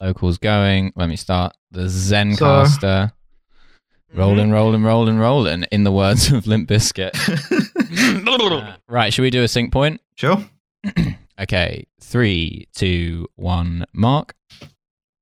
[0.00, 0.92] Locals going.
[0.96, 1.54] Let me start.
[1.70, 3.12] The Zencastr.
[4.14, 7.10] Rolling, rolling, rolling, rolling, in the words of Limp Bizkit.
[8.00, 10.00] Uh, right, should we do a sync point?
[10.16, 10.36] Sure.
[11.40, 14.34] Okay, three, two, one, mark.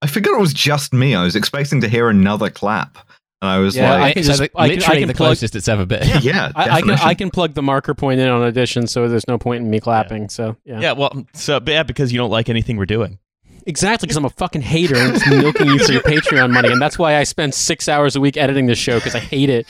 [0.01, 1.15] I figured it was just me.
[1.15, 2.97] I was expecting to hear another clap.
[3.43, 5.09] And I was Yeah, like, I can so just- the- I can- I literally can
[5.09, 6.09] the plug- closest it's ever been.
[6.23, 6.91] yeah, I, I can.
[6.93, 9.79] I can plug the marker point in on audition, so there's no point in me
[9.79, 10.31] clapping.
[10.31, 13.19] So yeah, Yeah, well, so yeah, because you don't like anything we're doing.
[13.67, 14.07] Exactly.
[14.07, 16.99] Because I'm a fucking hater and just milking you for your Patreon money, and that's
[16.99, 19.67] why I spend six hours a week editing this show because I hate it.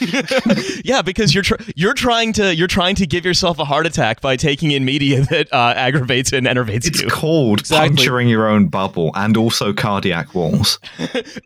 [0.85, 4.21] yeah, because you're tr- you're trying to you're trying to give yourself a heart attack
[4.21, 7.09] by taking in media that uh, aggravates and enervates It's you.
[7.09, 7.89] called Exactly.
[7.97, 10.79] puncturing your own bubble and also cardiac walls.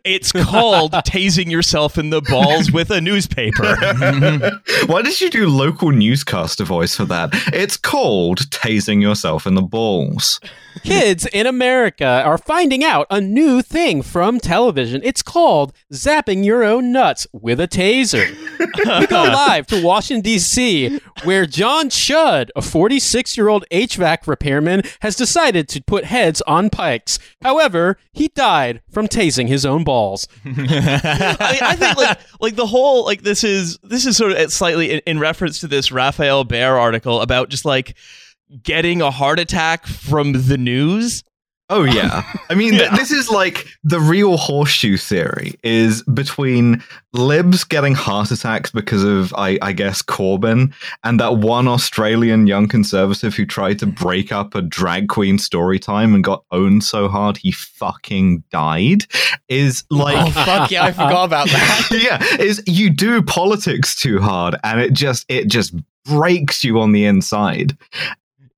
[0.03, 3.75] It's called tasing yourself in the balls with a newspaper.
[4.87, 7.29] Why did you do local newscaster voice for that?
[7.53, 10.39] It's called tasing yourself in the balls.
[10.83, 15.01] Kids in America are finding out a new thing from television.
[15.03, 18.29] It's called zapping your own nuts with a taser.
[18.99, 24.83] we go live to Washington, D.C., where John Chudd, a 46 year old HVAC repairman,
[25.01, 27.19] has decided to put heads on pikes.
[27.41, 30.27] However, he died from tasing his own balls.
[30.45, 34.91] I, I think like like the whole like this is this is sort of slightly
[34.91, 37.95] in, in reference to this Rafael Behr article about just like
[38.63, 41.23] getting a heart attack from the news.
[41.71, 42.23] Oh yeah.
[42.49, 46.83] I mean, th- this is like the real horseshoe theory is between
[47.13, 50.73] libs getting heart attacks because of, I, I guess, Corbyn,
[51.05, 55.79] and that one Australian young conservative who tried to break up a drag queen story
[55.79, 59.05] time and got owned so hard he fucking died.
[59.47, 61.87] Is like, Oh, fuck yeah, I forgot about that.
[61.91, 65.73] yeah, is you do politics too hard, and it just it just
[66.03, 67.77] breaks you on the inside.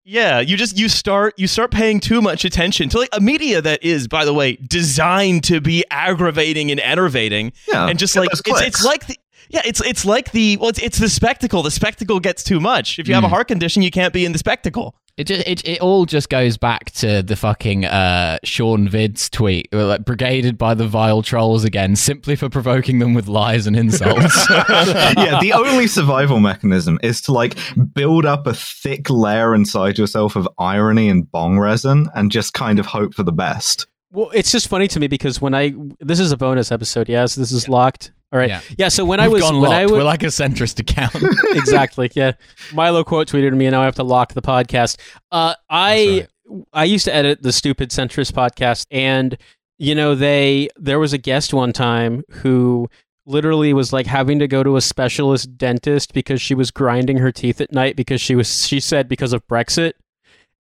[0.06, 3.62] Yeah, you just you start you start paying too much attention to like a media
[3.62, 8.30] that is, by the way, designed to be aggravating and enervating, Yeah, and just like
[8.31, 9.18] it's it's like the
[9.50, 11.64] yeah, it's it's like the well, it's, it's the spectacle.
[11.64, 13.00] The spectacle gets too much.
[13.00, 13.31] If you have a Mm.
[13.31, 14.96] heart condition, you can't be in the spectacle.
[15.16, 19.72] It, just, it it all just goes back to the fucking uh, Sean Vids tweet,
[19.72, 24.50] like brigaded by the vile trolls again, simply for provoking them with lies and insults.
[24.50, 27.56] yeah, the only survival mechanism is to like
[27.94, 32.79] build up a thick layer inside yourself of irony and bong resin and just kind
[32.79, 33.85] of hope for the best.
[34.13, 37.34] Well, it's just funny to me because when I this is a bonus episode, yes,
[37.35, 38.12] this is locked.
[38.31, 38.62] All right, Yeah.
[38.78, 38.88] yeah.
[38.90, 39.91] so when I We've was gone when I locked.
[39.91, 41.16] was We're like a centrist account.
[41.56, 42.09] exactly.
[42.16, 42.34] Yeah.
[42.73, 44.97] Milo quote tweeted me and now I have to lock the podcast.
[45.31, 46.28] Uh I
[46.72, 49.38] I used to edit the stupid centrist podcast and
[49.79, 52.90] you know they there was a guest one time who
[53.25, 57.31] literally was like having to go to a specialist dentist because she was grinding her
[57.31, 59.94] teeth at night because she was she said because of Brexit.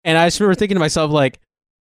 [0.04, 1.38] And I just remember thinking to myself like,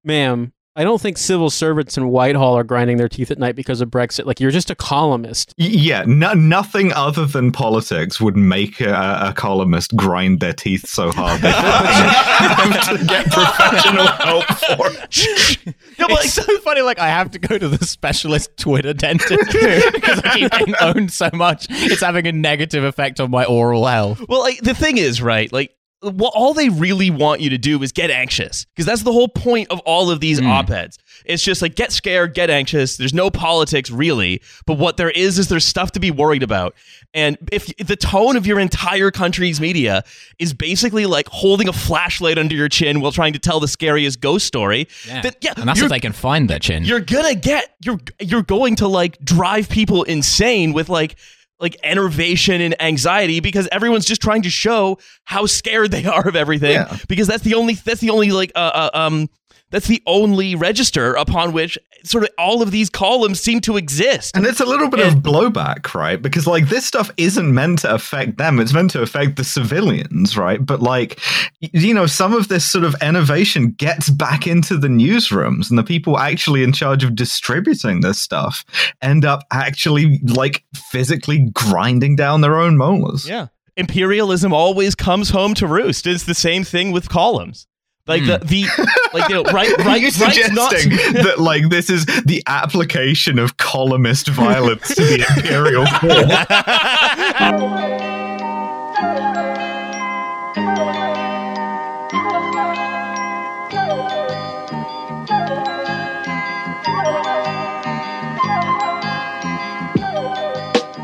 [0.04, 3.80] "Ma'am, I don't think civil servants in Whitehall are grinding their teeth at night because
[3.80, 4.26] of Brexit.
[4.26, 5.52] Like you're just a columnist.
[5.56, 11.10] Yeah, no, nothing other than politics would make a, a columnist grind their teeth so
[11.10, 15.74] hard they have to get professional help for it.
[15.98, 16.80] Yeah, but it's so funny.
[16.82, 19.46] Like I have to go to the specialist Twitter dentist
[19.92, 21.66] because I keep getting owned so much.
[21.70, 24.22] It's having a negative effect on my oral health.
[24.28, 25.52] Well, like the thing is, right?
[25.52, 29.12] Like what all they really want you to do is get anxious because that's the
[29.12, 30.46] whole point of all of these hmm.
[30.46, 30.98] op-eds.
[31.24, 32.96] It's just like get scared, get anxious.
[32.96, 36.74] There's no politics really, but what there is is there's stuff to be worried about.
[37.14, 40.04] And if if the tone of your entire country's media
[40.38, 44.20] is basically like holding a flashlight under your chin while trying to tell the scariest
[44.20, 46.84] ghost story, then yeah, and that's if they can find their chin.
[46.84, 51.16] you're gonna get you're you're going to like drive people insane with like
[51.60, 56.36] like enervation and anxiety because everyone's just trying to show how scared they are of
[56.36, 56.96] everything Yeah.
[57.08, 59.28] because that's the only that's the only like uh, uh, um
[59.70, 64.36] that's the only register upon which sort of all of these columns seem to exist.
[64.36, 66.20] And it's a little bit of blowback, right?
[66.20, 70.36] Because like this stuff isn't meant to affect them; it's meant to affect the civilians,
[70.36, 70.64] right?
[70.64, 71.20] But like,
[71.60, 75.84] you know, some of this sort of innovation gets back into the newsrooms, and the
[75.84, 78.64] people actually in charge of distributing this stuff
[79.02, 83.28] end up actually like physically grinding down their own molars.
[83.28, 83.48] Yeah.
[83.76, 86.04] Imperialism always comes home to roost.
[86.04, 87.67] It's the same thing with columns.
[88.08, 88.28] Like hmm.
[88.28, 90.18] the, the like you know, right right you right's
[90.50, 96.48] not suggesting that like this is the application of columnist violence to the imperial court?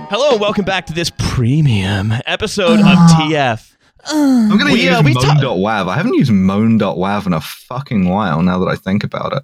[0.09, 3.29] Hello and welcome back to this premium episode of ah.
[3.29, 3.74] TF.
[4.07, 5.89] I'm going to We, use uh, we ta- moan.wav.
[5.89, 9.43] I haven't used moan.wav in a fucking while now that I think about it.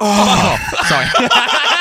[0.00, 0.56] Oh,
[0.88, 1.06] Sorry.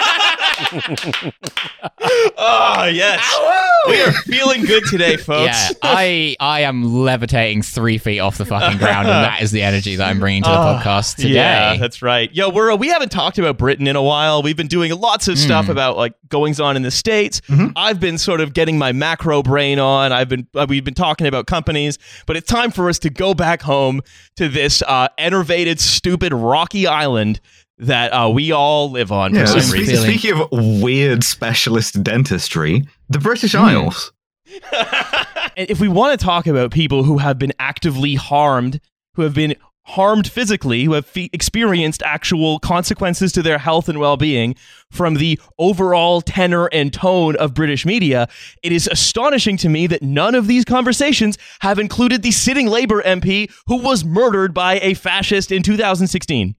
[2.37, 3.39] oh yes,
[3.87, 5.45] we are feeling good today, folks.
[5.53, 9.61] yeah, I I am levitating three feet off the fucking ground, and that is the
[9.61, 11.29] energy that I'm bringing to the Oh, podcast today.
[11.33, 12.33] Yeah, that's right.
[12.33, 14.41] Yo, we're uh, we haven't talked about Britain in a while.
[14.41, 15.71] We've been doing lots of stuff Hmm.
[15.71, 17.41] about like goings on in the states.
[17.41, 17.73] Mhm.
[17.75, 20.11] I've been sort of getting my macro brain on.
[20.11, 23.33] I've been uh, we've been talking about companies, but it's time for us to go
[23.33, 24.01] back home
[24.37, 27.39] to this uh, enervated, stupid, rocky island
[27.77, 29.97] that uh, we all live on yeah, for some spe- reason.
[29.97, 30.47] speaking of
[30.81, 33.65] weird specialist dentistry, the British Hmm.
[33.65, 34.11] Isles.
[35.57, 38.79] and if we want to talk about people who have been actively harmed,
[39.15, 39.55] who have been
[39.87, 44.55] harmed physically, who have fe- experienced actual consequences to their health and well being
[44.91, 48.27] from the overall tenor and tone of British media,
[48.63, 53.03] it is astonishing to me that none of these conversations have included the sitting Labour
[53.03, 56.55] MP who was murdered by a fascist in 2016.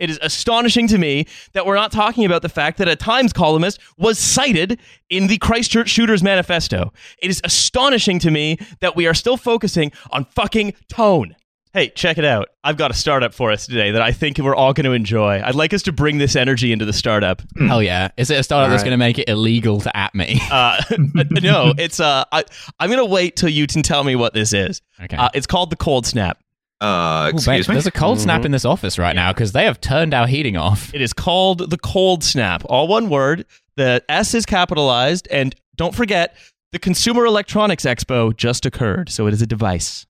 [0.00, 3.32] It is astonishing to me that we're not talking about the fact that a Times
[3.32, 4.80] columnist was cited
[5.10, 6.92] in the Christchurch Shooters Manifesto.
[7.22, 11.36] It is astonishing to me that we are still focusing on fucking tone.
[11.72, 12.48] Hey, check it out.
[12.64, 15.40] I've got a startup for us today that I think we're all going to enjoy.
[15.40, 17.42] I'd like us to bring this energy into the startup.
[17.58, 18.08] Hell yeah!
[18.16, 18.90] Is it a startup that's Alright.
[18.90, 20.40] going to make it illegal to at me?
[20.50, 20.82] Uh,
[21.30, 22.42] no, it's uh, I,
[22.80, 24.82] I'm going to wait till you can tell me what this is.
[25.00, 25.16] Okay.
[25.16, 26.42] Uh, it's called the cold snap.
[26.80, 27.74] Uh, Ooh, excuse babe, me.
[27.74, 28.46] There's a cold snap Mhm.
[28.46, 30.92] in this office right now because they have turned our heating off.
[30.94, 32.62] It is called the Cold Snap.
[32.64, 33.44] All one word.
[33.76, 35.28] The S is capitalized.
[35.30, 36.36] And don't forget,
[36.72, 39.10] the Consumer Electronics Expo just occurred.
[39.10, 40.06] So it is a device.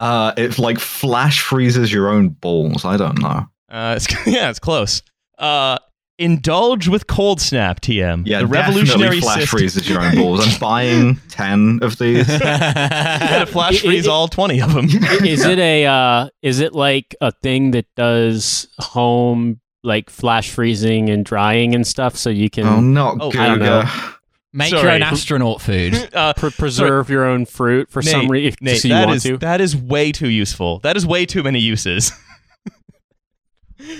[0.00, 2.84] Uh, it like flash freezes your own balls.
[2.84, 3.46] I don't know.
[3.70, 5.02] Uh, it's, yeah, it's close.
[5.38, 5.78] Uh,
[6.18, 8.26] indulge with Cold Snap, TM.
[8.26, 9.58] Yeah, the revolutionary definitely flash system.
[9.58, 10.46] freezes your own balls.
[10.54, 12.28] I'm buying ten of these.
[12.40, 14.86] Yeah, to flash It- it- freeze it- all 20 of them.
[14.86, 21.10] is it a uh, is it like a thing that does home like flash freezing
[21.10, 23.82] and drying and stuff so you can Oh, not Oh, I don't know.
[23.82, 24.10] Guga.
[24.56, 25.94] Make your own astronaut food.
[26.14, 29.22] Uh, pr- preserve your own fruit for some reason Nate, so you that want is
[29.24, 29.36] to?
[29.38, 30.78] that is way too useful.
[30.78, 32.12] That is way too many uses.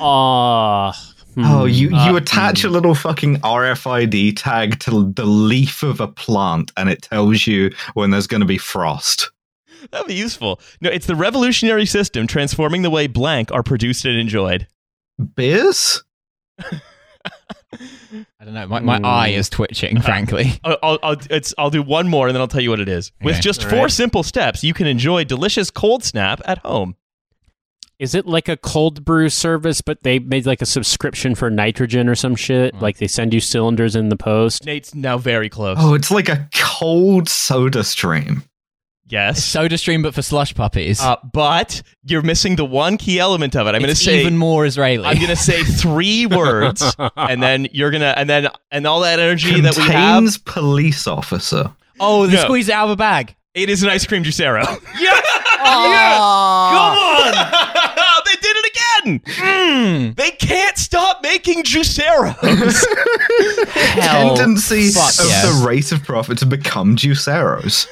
[0.01, 0.93] Ah.
[1.39, 2.69] Oh, you you Uh, attach hmm.
[2.69, 7.71] a little fucking RFID tag to the leaf of a plant, and it tells you
[7.95, 9.31] when there's going to be frost.
[9.91, 10.61] That'd be useful.
[10.81, 14.67] No, it's the revolutionary system transforming the way blank are produced and enjoyed.
[15.37, 16.03] Beers?
[18.41, 18.67] I don't know.
[18.69, 19.05] My, my Mm.
[19.07, 20.53] eye is twitching, frankly.
[20.65, 22.89] I'll, I'll, I'll, it's, I'll do one more and then I'll tell you what it
[22.89, 23.11] is.
[23.23, 23.91] With just All four right.
[23.91, 26.97] simple steps, you can enjoy delicious cold snap at home.
[27.99, 32.08] Is it like a cold brew service, but they made like a subscription for nitrogen
[32.08, 32.75] or some shit?
[32.75, 32.81] Mm.
[32.81, 34.64] Like they send you cylinders in the post.
[34.67, 35.76] Nate's now very close.
[35.81, 38.43] Oh, it's like a cold soda stream.
[39.06, 39.44] yes.
[39.44, 41.00] Soda stream, but for slush puppies.
[41.00, 43.75] Uh, but you're missing the one key element of it.
[43.76, 45.05] I'm going to say even more Israeli.
[45.06, 46.82] I'm going to say three words
[47.17, 50.38] and then you're going to and then and all that energy that we have Contains
[50.38, 51.73] police officer.
[52.00, 52.43] oh, the No.
[52.43, 53.37] squeeze it out of a bag.
[53.55, 54.64] it is an ice cream juicero.
[54.99, 55.34] yes!
[55.65, 58.25] Oh, Come on!
[58.25, 59.21] they did it again.
[59.21, 60.17] Mm.
[60.17, 62.35] They can't stop making juiceros.
[63.95, 65.61] Tendency fuck of yes.
[65.61, 67.87] the rate of profit to become juiceros.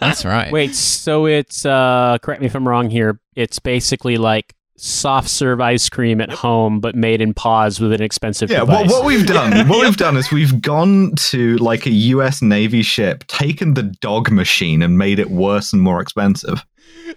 [0.00, 0.52] That's right.
[0.52, 3.20] Wait, so it's uh correct me if I'm wrong here.
[3.34, 8.02] It's basically like soft serve ice cream at home, but made in pause with an
[8.02, 8.90] expensive Yeah, what, device.
[8.90, 12.42] what we've done, what we've done is we've gone to like a U.S.
[12.42, 16.66] Navy ship, taken the dog machine, and made it worse and more expensive.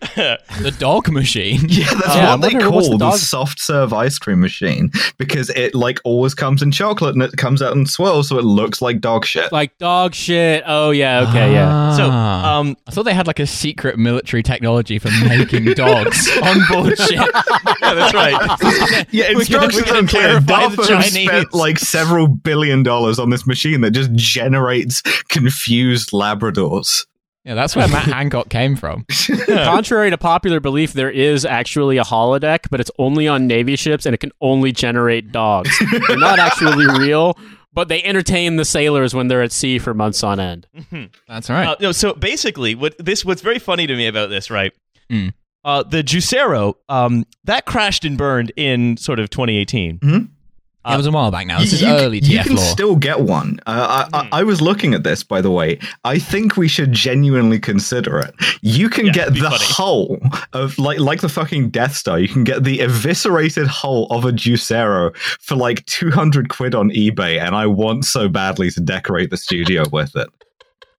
[0.62, 1.62] The dog machine.
[1.70, 4.18] Yeah, that's Yeah, I what they wonder what's the call the, dog- soft serve ice
[4.18, 8.30] cream machine because it like always comes in chocolate and it comes out in swirls,
[8.30, 9.52] so it looks like dog shit.
[9.52, 10.64] like dog shit.
[10.66, 11.96] Oh yeah, okay, yeah.
[11.98, 12.58] so, Ah.
[12.60, 16.98] um, I thought they had like a secret military technology for making dogs on board
[16.98, 17.10] ship.
[17.12, 19.06] yeah, that's right.
[19.12, 20.42] Yeah, We're gonna- instructions we're gonna clear.
[20.56, 27.06] i've spent like several billion dollars on this machine that just generates confused Labradors.
[27.46, 29.06] Yeah, that's where Matt Hancock came from.
[29.46, 34.08] Contrary to popular belief, there is actually a holodeck, but it's only on Navy ships
[34.08, 35.70] and it can only generate dogs.
[36.08, 37.38] They're not actually real,
[37.72, 40.66] but they entertain the sailors when they're at sea for months on end.
[41.28, 41.68] That's right.
[41.68, 44.74] Uh, no, so basically, what this what's very funny to me about this, right?
[45.12, 45.34] Mm.
[45.64, 50.32] Uh, the Juicero, um, that crashed and burned in sort of 2018.
[50.94, 51.60] It was a while back now.
[51.60, 52.62] This is You- you, early You TF can law.
[52.64, 53.60] still get one.
[53.66, 54.28] Uh, I, Hmm.
[54.34, 55.80] I, I was looking at this, by the way.
[56.04, 58.34] I think we should genuinely consider it.
[58.62, 59.58] You can Yeah, get the funny.
[59.60, 60.18] hull
[60.54, 62.20] of like like the fucking Death Star.
[62.20, 66.90] You can get the eviscerated hull of a Juicero for like two hundred quid on
[66.92, 70.30] eBay, and I want so badly to decorate the studio with it.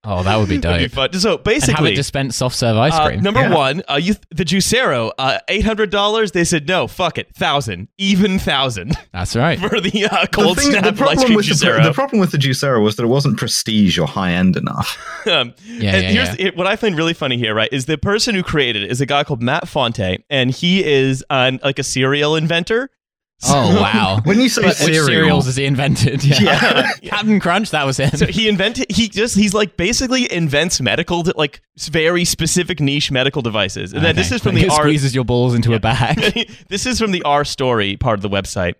[0.08, 0.78] Oh, that would be dope.
[0.78, 1.12] Be fun.
[1.14, 3.20] So and have basically, it dispense soft serve ice uh, cream.
[3.22, 3.54] number Yeah.
[3.54, 6.32] one, uh, you, the Juicero, uh, eight hundred dollars.
[6.32, 9.58] They said no, fuck it, thousand, even thousand That's right.
[9.58, 11.82] for the uh, The, cold thing, snap the ice problem cream with the, Juicero.
[11.84, 14.96] the problem with the Juicero was that it wasn't prestige or high end enough.
[15.26, 17.98] Um, Yeah, and yeah, here's It, what I find really funny here, right, is the
[17.98, 21.80] person who created it is a guy called Matt Fonte, and he is uh, like
[21.80, 22.88] a cereal inventor.
[23.48, 24.20] Oh wow.
[24.24, 26.24] When you say Which cereal, cereals is he invented?
[26.40, 26.90] Yeah.
[27.02, 28.10] Captain Crunch, that was him.
[28.10, 28.86] So he invented.
[28.90, 33.92] He just he's like basically invents medical like very specific niche medical devices.
[33.92, 34.78] And then this is from the it R.
[34.78, 36.50] squeezes your balls into a bag.
[36.68, 38.74] this is from the R story part of the website.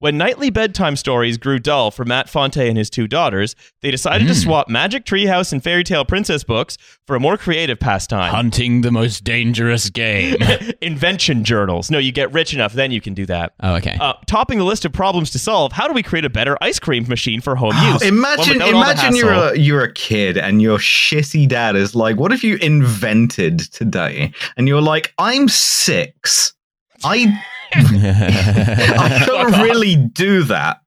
[0.00, 4.26] When nightly bedtime stories grew dull for Matt Fonte and his two daughters, they decided
[4.28, 4.42] to Mm.
[4.42, 8.30] swap Magic Treehouse and Fairy Tale Princess books for a more creative pastime.
[8.32, 10.36] Hunting the most dangerous game.
[10.80, 11.90] Invention journals.
[11.90, 13.52] No, you get rich enough, then you can do that.
[13.62, 13.98] Oh, okay.
[14.00, 16.78] Uh, topping the list of problems to solve, how do we create a better ice
[16.78, 18.00] cream machine for home use?
[18.00, 21.94] Imagine, without all the imagine you're a, you're a kid and your shitty dad is
[21.94, 26.54] like, "What have you invented today?" And you're like, "I'm six.
[27.04, 27.38] I
[27.72, 30.80] I don't really do that."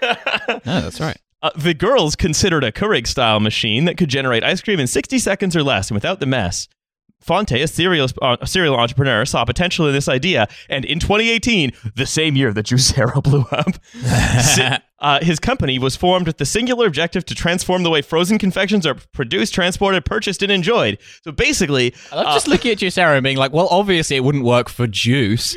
[0.02, 1.16] no, that's right.
[1.42, 5.18] Uh, the girls considered a Keurig style machine that could generate ice cream in 60
[5.18, 6.68] seconds or less and without the mess.
[7.20, 12.04] Fonte, a serial, uh, serial entrepreneur, saw potential in this idea, and in 2018, the
[12.04, 13.82] same year that Juicero blew up,
[14.42, 18.38] si- uh, his company was formed with the singular objective to transform the way frozen
[18.38, 20.98] confections are produced, transported, purchased, and enjoyed.
[21.22, 24.20] So basically, I love just looking at you, Sarah, and being like, well, obviously it
[24.20, 25.56] wouldn't work for juice.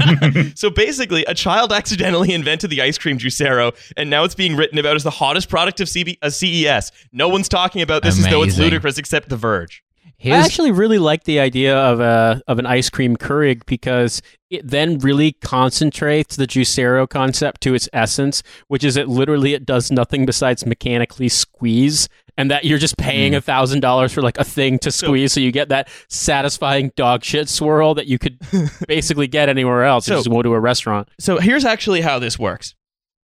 [0.54, 4.78] so basically, a child accidentally invented the ice cream Juicero, and now it's being written
[4.78, 6.92] about as the hottest product of CB- uh, CES.
[7.12, 9.82] No one's talking about this as though it's ludicrous, except The Verge.
[10.32, 14.66] I actually really like the idea of a of an ice cream Keurig because it
[14.68, 19.90] then really concentrates the Juicero concept to its essence, which is it literally it does
[19.90, 24.44] nothing besides mechanically squeeze, and that you're just paying a thousand dollars for like a
[24.44, 28.38] thing to squeeze, so you get that satisfying dog shit swirl that you could
[28.88, 30.06] basically get anywhere else.
[30.06, 31.08] So- you just go to a restaurant.
[31.18, 32.74] So here's actually how this works.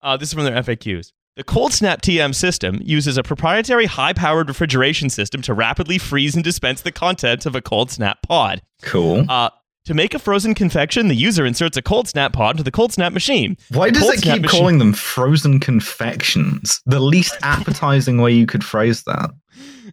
[0.03, 1.13] Uh, this is from their FAQs.
[1.37, 6.45] The Cold Snap TM system uses a proprietary high-powered refrigeration system to rapidly freeze and
[6.45, 8.63] dispense the contents of a Cold Snap pod.
[8.83, 9.27] Cool.
[9.29, 9.51] Uh,
[9.87, 12.93] to make a frozen confection, the user inserts a Cold Snap pod into the Cold
[12.93, 13.57] Snap machine.
[13.71, 16.81] Why does Cold it keep machine- calling them frozen confections?
[16.87, 19.31] The least appetizing way you could phrase that.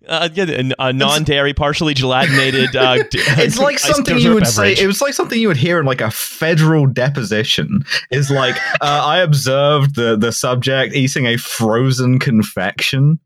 [0.08, 0.46] Uh, yeah,
[0.80, 2.76] a, a non-dairy, partially gelatinated.
[2.82, 4.78] Uh, It's like something you would beverage.
[4.78, 4.84] say.
[4.84, 7.84] It was like something you would hear in like a federal deposition.
[8.12, 13.20] Is like uh, I observed the the subject eating a frozen confection.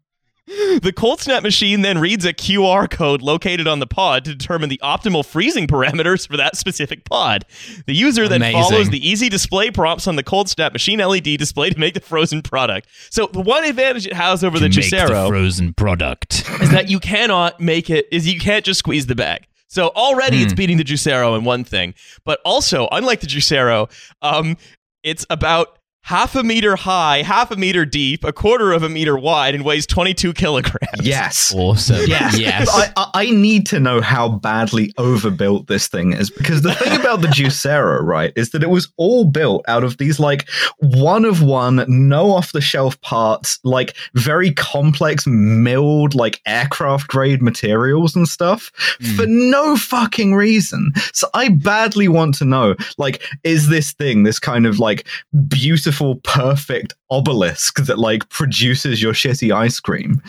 [0.48, 4.70] The cold snap machine then reads a QR code located on the pod to determine
[4.70, 7.46] the optimal freezing parameters for that specific pod.
[7.88, 8.62] The user then Amazing.
[8.62, 12.00] follows the easy display prompts on the cold snap machine LED display to make the
[12.00, 12.88] frozen product.
[13.10, 16.48] So the one advantage it has over the to the Juicero frozen product.
[16.62, 19.48] is that you cannot make it is you can't just squeeze the bag.
[19.68, 23.90] So already it's beating the Juicero in one thing, but also unlike the Juicero,
[24.22, 24.58] um,
[25.04, 29.18] it's about half a meter high, half a meter deep, a quarter of a meter
[29.18, 30.86] wide, and weighs 22 kilograms.
[31.02, 31.52] Yes.
[31.56, 32.06] Awesome.
[32.06, 32.38] Yes.
[32.38, 32.70] Yes.
[32.72, 37.00] I, I, I need to know how badly overbuilt this thing is because the thing
[37.00, 40.48] about the Juicero, right, is that it was all built out of these like
[40.78, 47.42] one of one, no off the shelf parts, like very complex milled, like aircraft grade
[47.42, 48.72] materials and stuff
[49.02, 49.16] hmm.
[49.16, 50.92] for no fucking reason.
[51.14, 55.08] So I badly want to know, like, is this thing this kind of like
[55.48, 60.22] beautiful, perfect obelisk that like produces your shitty ice cream?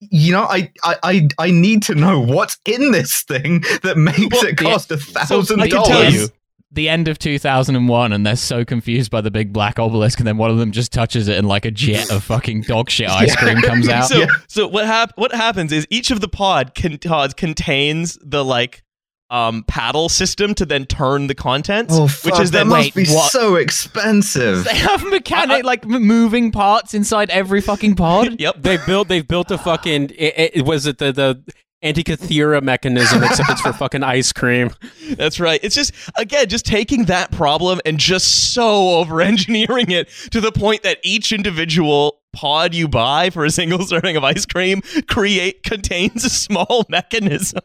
[0.00, 4.18] you know, I, I, I, I need to know what's in this thing that makes
[4.30, 6.30] Well, it cost a thousand I can tell dollars.
[6.70, 10.36] the end of 2001 and they're so confused by the big black obelisk and then
[10.36, 13.34] one of them just touches it and like a jet of fucking dog shit ice
[13.36, 14.26] cream comes out So, Yeah.
[14.48, 18.82] so what hap- what happens is each of the pod con- pods contains the like
[19.30, 22.94] um paddle system to then turn the contents, Oh, which fuck, is that then must
[22.94, 23.32] wait, be what?
[23.32, 24.64] so expensive.
[24.64, 28.56] they have mechanic like moving parts inside every fucking pod yep.
[28.62, 31.42] They built they've built a fucking it, it, was it the the
[31.84, 34.70] Antikythera mechanism except it's for fucking ice cream.
[35.16, 35.60] That's right.
[35.62, 40.52] It's just again just taking that problem and just so over engineering it to the
[40.52, 45.62] point that each individual pod you buy for a single serving of ice cream create
[45.62, 47.60] contains a small mechanism.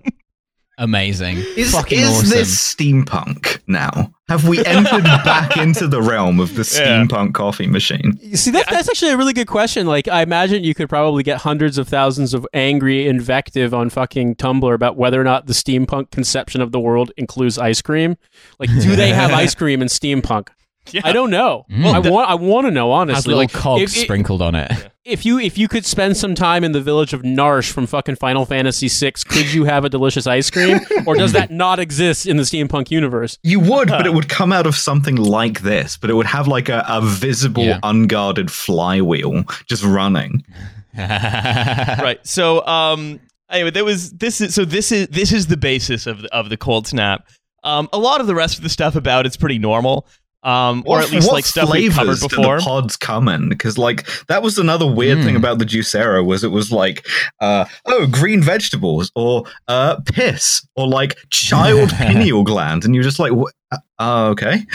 [0.82, 4.12] Amazing Is, fucking is awesome this steampunk now?
[4.28, 7.04] Have we entered back into the realm of the Yeah.
[7.06, 8.18] steampunk coffee machine?
[8.22, 9.86] You see, that, that's actually a really good question.
[9.88, 14.36] Like, I imagine you could probably get hundreds of thousands of angry invective on fucking
[14.36, 18.18] Tumblr about whether or not the steampunk conception of the world includes ice cream.
[18.60, 20.48] Like, do they have ice cream in steampunk?
[20.92, 21.02] Yeah.
[21.04, 21.68] I don't know.
[21.70, 21.86] Mm.
[21.94, 22.28] I want.
[22.32, 23.30] I want to know has honestly.
[23.36, 26.36] little Like, cogs if- it- sprinkled on it if you if you could spend some
[26.36, 29.90] time in the village of Narshe from fucking Final Fantasy VI, could you have a
[29.90, 33.38] delicious ice cream, or does that not exist in the steampunk universe?
[33.42, 35.98] You would, but it would come out of something like this.
[35.98, 37.80] But it would have like a, a visible, Yeah.
[37.84, 40.44] unguarded flywheel just running.
[40.98, 42.20] right.
[42.24, 46.22] So um anyway, there was this is so this is this is the basis of
[46.24, 47.28] the, of the cold snap.
[47.64, 50.08] Um a lot of the rest of the stuff about it's pretty normal.
[50.44, 52.58] Um or at least like stuff we've covered before.
[52.58, 55.38] the pods come in because like that was another weird thing Mm.
[55.40, 57.06] about the Juicero was it was like
[57.40, 63.20] uh oh green vegetables or uh piss or like child pineal gland and you're just
[63.20, 63.32] like
[63.72, 64.66] uh, uh, okay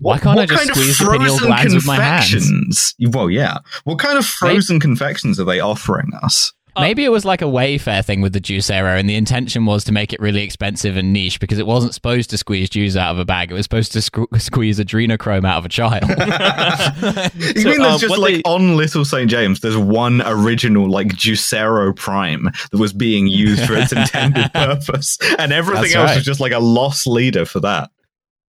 [0.00, 2.30] Why can't I just squeeze the pineal frozen glands with my hands?
[2.30, 2.94] confections?
[3.14, 3.58] Well, yeah.
[3.84, 6.52] What kind of frozen confections are they offering us?
[6.80, 9.84] Maybe it was like a Wayfair thing with the juice Juicero, and the intention was
[9.84, 13.12] to make it really expensive and niche because it wasn't supposed to squeeze juice out
[13.12, 13.50] of a bag.
[13.50, 16.04] It was supposed to squ- squeeze adrenochrome out of a child.
[17.36, 19.30] You So, mean there's um, just like they- on Little St.
[19.30, 25.18] James, there's one original like Juicero Prime that was being used for its intended purpose,
[25.38, 26.18] and everything That's else right.
[26.18, 27.90] is just like a lost leader for that.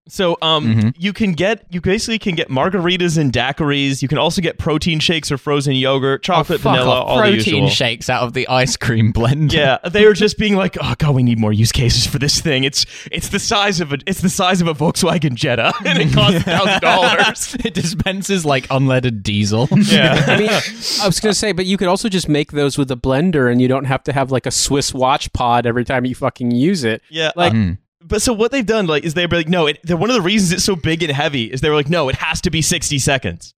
[0.09, 0.93] So um, Mhm.
[0.97, 4.01] you can get you basically can get margaritas and daiquiris.
[4.01, 7.07] You can also get protein shakes or frozen yogurt, chocolate, Oh, fuck vanilla, off.
[7.07, 7.69] all the protein usual.
[7.69, 9.53] shakes out of the ice cream blender.
[9.53, 12.39] Yeah, they were just being like, "Oh god, we need more use cases for this
[12.39, 12.63] thing.
[12.63, 16.13] It's it's the size of a it's the size of a Volkswagen Jetta, and it
[16.13, 19.67] costs thousand dollars." it dispenses like unleaded diesel.
[19.71, 22.77] Yeah, I mean, I was going to say, but you could also just make those
[22.77, 25.83] with a blender, and you don't have to have like a Swiss watch pod every
[25.85, 27.01] time you fucking use it.
[27.09, 27.31] yeah.
[27.35, 27.77] Like- Mm.
[28.03, 30.51] But so what they've done, like, is they're like, no, it, one of the reasons
[30.51, 32.99] it's so big and heavy is they were like, no, it has to be sixty
[32.99, 33.53] seconds.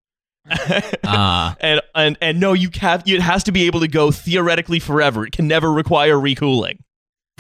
[1.04, 1.56] Ah.
[1.60, 5.26] and and and no, you have it has to be able to go theoretically forever.
[5.26, 6.80] It can never require recooling.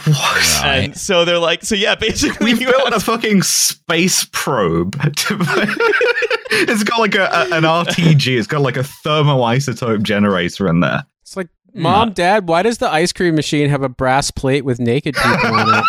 [0.05, 0.61] What?
[0.63, 0.75] Right.
[0.85, 4.93] And so they're like, so yeah, basically, We've you built a have, fucking space probe.
[5.01, 5.37] To,
[6.51, 8.37] it's got like a, a- an RTG.
[8.37, 11.03] It's got like a thermoisotope generator in there.
[11.23, 14.79] It's like, Mom, Dad, why does the ice cream machine have a brass plate with
[14.79, 15.83] naked people on it?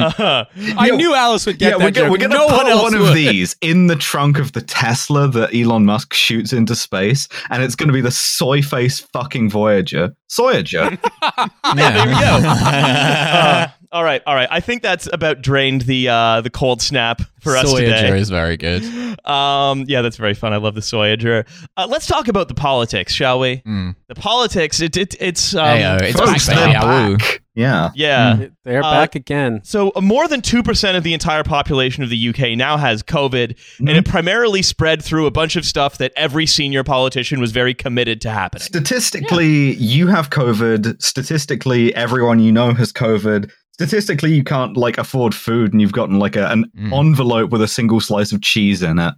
[0.00, 0.44] uh,
[0.78, 2.10] I Yeah, knew Alice would get yeah, that we're, joke.
[2.10, 3.16] we're gonna no put one one of would.
[3.16, 7.74] these in the trunk of the Tesla that Elon Musk shoots into space, and it's
[7.74, 10.14] gonna be the soy face fucking Voyager.
[10.30, 10.90] Soyager.
[11.74, 12.40] there we go.
[12.48, 14.48] uh, all right, all right.
[14.50, 18.18] I think that's about drained the uh, the cold snap for us Soyager today.
[18.18, 18.82] is very good.
[19.26, 20.52] Um, yeah, that's very fun.
[20.52, 21.46] I love the Soyager.
[21.76, 23.58] Uh, let's talk about the politics, shall we?
[23.66, 23.94] Mm.
[24.08, 24.80] The politics.
[24.80, 26.78] It, it it's um, Heyo, it's Folks, back, they're baby.
[26.78, 27.18] Awoo.
[27.18, 27.42] back.
[27.54, 27.90] Yeah.
[27.94, 28.46] yeah.
[28.64, 29.60] They're Uh, back again.
[29.64, 33.56] So uh, more than 2% of the entire population of the UK now has COVID,
[33.80, 33.96] and Mhm.
[33.98, 38.20] it primarily spread through a bunch of stuff that every senior politician was very committed
[38.22, 38.62] to happening.
[38.62, 41.02] Statistically, you have COVID.
[41.02, 43.50] Statistically, everyone you know has COVID.
[43.74, 46.98] Statistically, you can't like afford food, and you've gotten like a, an Mm.
[46.98, 49.14] envelope with a single slice of cheese in it.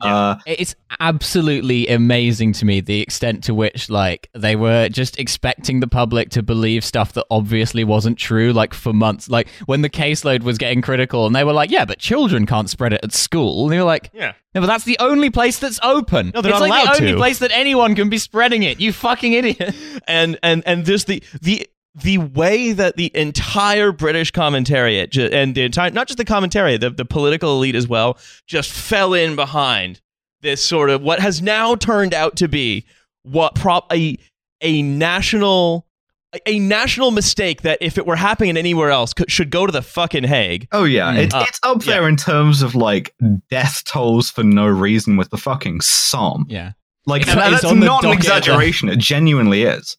[0.00, 5.78] Uh, It's absolutely amazing to me the extent to which like they were just expecting
[5.78, 9.88] the public to believe stuff that obviously wasn't true like for months like when the
[9.90, 13.12] caseload was getting critical and they were like yeah but children can't spread it at
[13.12, 14.32] school and they were like Yeah.
[14.56, 17.00] no but that's the only place that's open No, they're it's not like allowed the
[17.02, 17.18] only to.
[17.18, 19.72] place that anyone can be spreading it you fucking idiot
[20.08, 25.54] and and and there's the the the way that the entire British commentariat ju- and
[25.54, 29.36] the entire not just the commentariat, the, the political elite as well, just fell in
[29.36, 30.00] behind
[30.40, 32.84] this sort of what has now turned out to be
[33.22, 34.16] what prop a
[34.62, 35.86] a national
[36.34, 39.72] a- a national mistake that if it were happening anywhere else could, should go to
[39.72, 40.66] the fucking Hague.
[40.72, 41.18] oh yeah, Mm.
[41.18, 43.14] it's, Uh, it's up there in terms of like
[43.50, 46.46] death tolls for no reason with the fucking Somme.
[46.48, 46.72] yeah
[47.04, 48.88] Like It's- and it's that's not an docket of the- exaggeration.
[48.88, 49.98] It genuinely is.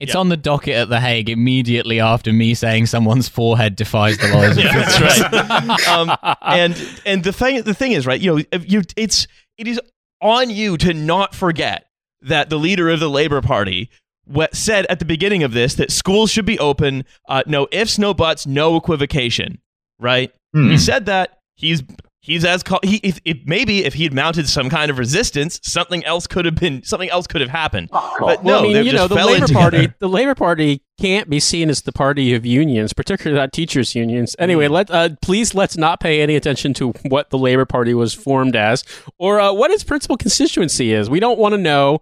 [0.00, 0.20] It's Yeah.
[0.20, 4.56] on the docket at the Hague immediately after me saying someone's forehead defies the laws
[4.56, 5.18] of Yeah, physics.
[5.30, 5.88] that's right.
[5.88, 9.26] um, and and the thing the thing is right you know if you it's
[9.56, 9.80] it is
[10.20, 11.86] on you to not forget
[12.22, 13.90] that the leader of the labor party
[14.26, 17.98] what said at the beginning of this that schools should be open uh, no ifs
[17.98, 19.58] no buts no equivocation
[20.00, 20.70] right Hmm.
[20.70, 21.82] he said that he's
[22.24, 25.60] he's as co- he if, if maybe if he had mounted some kind of resistance
[25.62, 28.86] something else could have been something else could have happened but no well, I mean,
[28.86, 29.94] you know, the Labor Party, together.
[30.00, 34.36] the Labor Party can't be seen as the party of unions, particularly not teachers' unions.
[34.38, 34.70] Anyway, Mm.
[34.70, 38.54] let uh, please let's not pay any attention to what the Labor Party was formed
[38.56, 38.84] as
[39.18, 41.10] or uh, what its principal constituency is.
[41.10, 42.00] We don't want to know.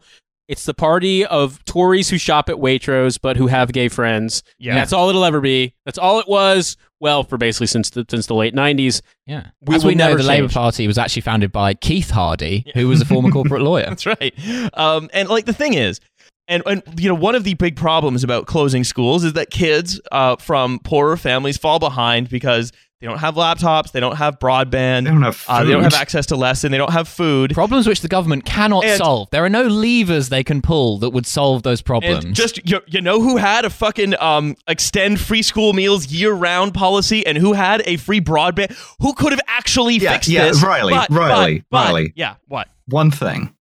[0.53, 4.43] It's the party of Tories who shop at Waitrose but who have gay friends.
[4.59, 4.75] Yeah.
[4.75, 5.73] That's all it'll ever be.
[5.87, 6.77] That's all it was.
[7.01, 9.01] Well, for basically since the since the late '90s.
[9.27, 9.47] Yeah.
[9.63, 10.51] We As we know, the Labour.
[10.51, 13.85] Party was actually founded by Keith Hardie, who was a former corporate lawyer.
[13.89, 14.35] That's right.
[14.75, 16.01] Um, and like the thing is,
[16.49, 20.03] and, and you know, one of the big problems about closing schools is that kids
[20.13, 23.91] uh, from poorer families fall behind because They don't have laptops.
[23.91, 25.05] They don't have broadband.
[25.07, 26.71] They don't have Uh, they don't have access to lesson.
[26.71, 27.53] They don't have food.
[27.53, 29.29] Problems which the government cannot And- solve.
[29.33, 32.25] There are no levers they can pull that would solve those problems.
[32.25, 36.33] And just you, you know who had a fucking um extend free school meals year
[36.33, 38.71] round policy and who had a free broadband?
[39.01, 40.63] Who could have actually Yeah, fixed yeah, this?
[40.63, 42.13] Riley, But- Riley, but- but- Riley.
[42.15, 42.69] Yeah, what?
[42.87, 43.53] One thing.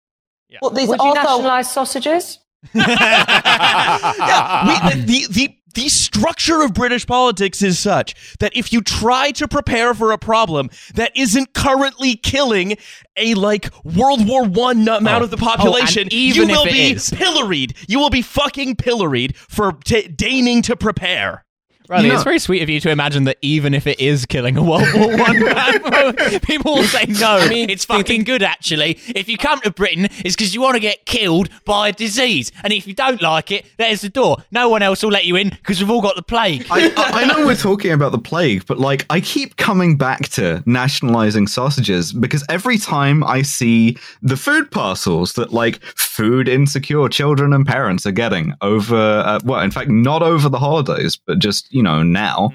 [0.60, 2.38] Well, these Would you nationalise sausages?
[2.74, 8.80] yeah, we, the, the the the structure of British politics is such that if you
[8.80, 12.76] try to prepare for a problem that isn't currently killing
[13.16, 15.24] a like World War One amount Oh.
[15.24, 17.10] of the Oh, population, even you will be is.
[17.10, 17.74] pilloried.
[17.88, 21.44] You will be fucking pilloried for t- deigning to prepare.
[21.92, 24.24] Riley, You it's know- very sweet of you to imagine that even if it is
[24.26, 27.36] killing a World War One man, people will say no.
[27.36, 28.98] I mean, it's fucking good actually.
[29.14, 32.50] If you come to Britain, it's because you want to get killed by a disease,
[32.64, 34.38] and if you don't like it, there's the door.
[34.50, 36.66] No one else will let you in because we've all got the plague.
[36.70, 40.28] I, I I know we're talking about the plague, but like I keep coming back
[40.30, 47.08] to nationalizing sausages because every time I see the food parcels that like food insecure
[47.08, 51.38] children and parents are getting over, uh, well, in fact, not over the holidays, but
[51.38, 52.50] just you know now.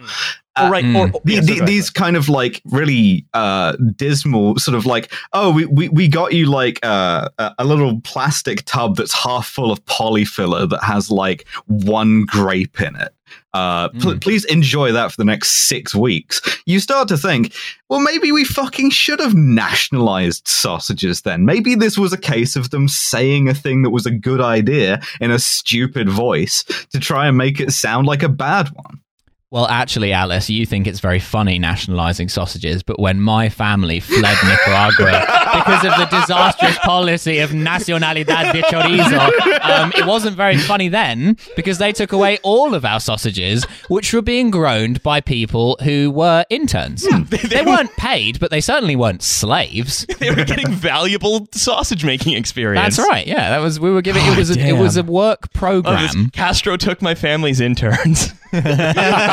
[0.60, 0.96] Or right, mm.
[1.14, 4.88] or, The- yeah, the- sorry, go these kind of like really uh dismal sort of
[4.88, 9.14] like oh we we, we got you like uh, a, a little plastic tub that's
[9.14, 13.14] half full of Polyfilla that has like one grape in it
[13.54, 14.22] uh pl- Mm.
[14.22, 17.54] please enjoy that for the next six weeks you start to think
[17.90, 22.72] well maybe we fucking should have nationalized sausages then maybe this was a case of
[22.72, 27.28] them saying a thing that was a good idea in a stupid voice to try
[27.28, 29.00] and make it sound like a bad one
[29.50, 34.38] Well, actually, Alice, you think it's very funny nationalizing sausages, but when my family fled
[34.44, 35.22] Nicaragua
[35.54, 41.38] because of the disastrous policy of Nacionalidad de Chorizo, um, it wasn't very funny then
[41.56, 46.12] because they took away all of our sausages, which were being grown by people who
[46.12, 47.08] were interns.
[47.30, 50.06] they, weren't paid, but they certainly weren't slaves.
[50.20, 52.98] they were getting valuable sausage making experience.
[52.98, 53.26] That's right.
[53.26, 56.02] Yeah, that was we were giving it was a, it was a work Oh, program.
[56.02, 58.34] this Castro took my family's interns.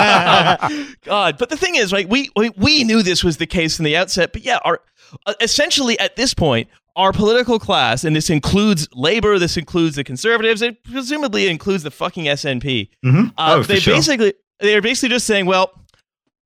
[1.02, 2.08] God, but the thing is, right?
[2.08, 4.80] We, we we knew this was the case from the outset, but yeah, our
[5.26, 10.04] uh, essentially at this point, our political class, and this includes labor, this includes the
[10.04, 12.88] conservatives, it presumably includes the fucking SNP.
[13.04, 13.32] Mhm.
[13.36, 13.94] Uh, oh, they sure.
[13.94, 15.70] basically they're basically just saying, well,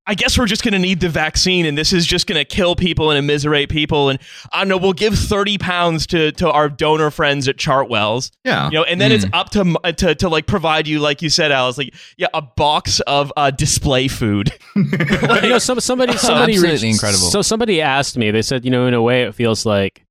[0.08, 2.44] I guess we're just going to need the vaccine, and this is just going to
[2.44, 4.18] kill people and immiserate people, and
[4.52, 4.78] I don't know.
[4.78, 9.00] We'll give thirty pounds to to our donor friends at Chartwells, yeah you know, and
[9.00, 9.30] then it's Mm.
[9.34, 13.00] up to to to like provide you, like you said, Alice, like yeah, a box
[13.00, 14.50] of uh, display food.
[14.74, 14.84] you
[15.42, 17.28] know, some, somebody, somebody, absolutely reached- incredible.
[17.30, 18.30] So somebody asked me.
[18.30, 20.04] They said, you know, in a way, it feels like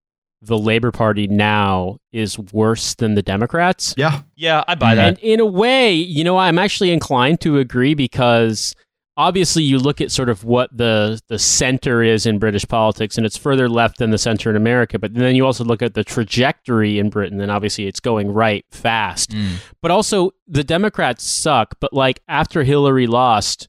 [0.43, 3.95] the Labor Party now is worse than the Democrats.
[3.97, 5.07] yeah Yeah, I buy that.
[5.07, 8.75] And in a way, you know, I'm actually inclined to agree because
[9.17, 13.25] obviously you look at sort of what the the center is in British politics and
[13.25, 16.03] it's further left than the center in America, but then you also look at the
[16.03, 19.31] trajectory in Britain and obviously it's going right fast.
[19.31, 19.55] Mm.
[19.81, 23.67] But also the Democrats suck, but like after Hillary lost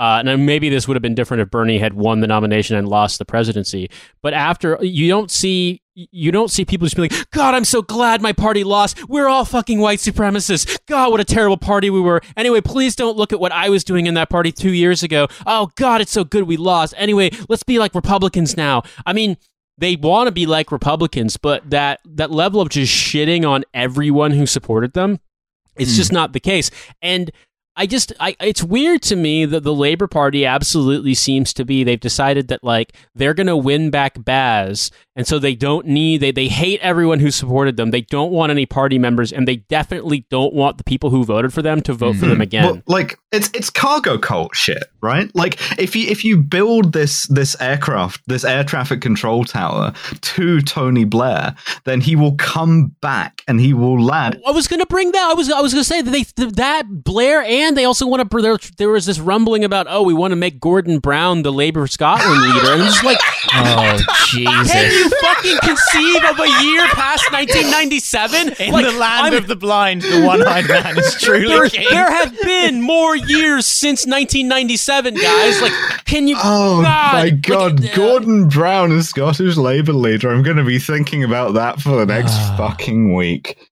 [0.00, 2.88] uh, and maybe this would have been different if Bernie had won the nomination and
[2.88, 3.90] lost the presidency.
[4.22, 7.82] But after you don't see you don't see people just be like, God, I'm so
[7.82, 9.08] glad my party lost.
[9.08, 10.78] We're all fucking white supremacists.
[10.86, 12.20] God, what a terrible party we were.
[12.36, 15.28] Anyway, please don't look at what I was doing in that party two years ago.
[15.46, 16.94] Oh God, it's so good we lost.
[16.96, 18.82] Anyway, let's be like Republicans now.
[19.06, 19.36] I mean,
[19.78, 24.32] they want to be like Republicans, but that that level of just shitting on everyone
[24.32, 25.20] who supported them,
[25.76, 25.96] it's Mm.
[25.96, 26.70] just not the case.
[27.00, 27.30] And
[27.80, 31.82] I just, I, it's weird to me that the Labor Party absolutely seems to be,
[31.82, 34.90] they've decided that like they're going to win back Baz.
[35.16, 37.90] And so they don't need, they, they hate everyone who supported them.
[37.90, 41.52] They don't want any party members and they definitely don't want the people who voted
[41.52, 42.28] for them to vote for Mhm.
[42.30, 42.64] them again.
[42.64, 45.30] Well, like it's it's cargo cult shit, right?
[45.34, 50.60] Like if you if you build this this aircraft, this air traffic control tower to
[50.62, 54.40] Tony Blair, then he will come back and he will land.
[54.46, 55.30] I was going to bring that.
[55.30, 58.28] I was I was going to say that they that Blair and they also want
[58.30, 58.42] to.
[58.42, 61.86] There, there was this rumbling about oh we want to make Gordon Brown the Labour
[61.86, 63.18] Scotland leader, and I'm just like
[63.52, 64.72] Oh Jesus!
[64.72, 68.48] can you fucking conceive of a year past 1997?
[68.60, 71.86] In Like, the land I'm- of the blind, the one-eyed man is truly there, king.
[71.90, 75.60] there have been more years since 1997, guys.
[75.62, 75.72] Like,
[76.04, 76.36] can you?
[76.42, 80.30] Oh God, my like, god, uh, Gordon Brown is Scottish Labour leader.
[80.30, 83.69] I'm going to be thinking about that for the next fucking week.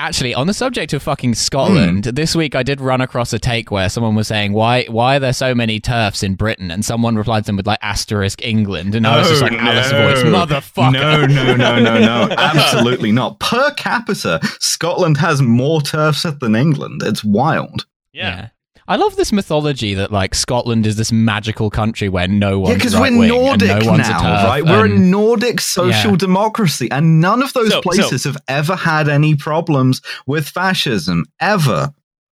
[0.00, 2.12] Actually, on the subject of fucking Scotland, hmm.
[2.12, 5.20] this week I did run across a take where someone was saying, "Why, why are
[5.20, 8.94] there so many TERFs in Britain?" And someone replied to them with like asterisk England,
[8.94, 10.92] and I was just like, Alice ah, voice, motherfucker.
[10.92, 12.34] No, no, no, no, no.
[12.38, 13.40] Absolutely not.
[13.40, 17.02] Per capita, Scotland has more TERFs than England.
[17.04, 17.84] It's wild.
[18.14, 18.48] Yeah.
[18.90, 22.74] I love this mythology that like Scotland is this magical country where no one's Yeah,
[22.74, 24.64] because right we're Nordic no now, right?
[24.64, 26.16] We're a um, Nordic social Yeah.
[26.16, 31.24] democracy, and none of those So- so- places have ever had any problems with fascism
[31.38, 31.90] ever.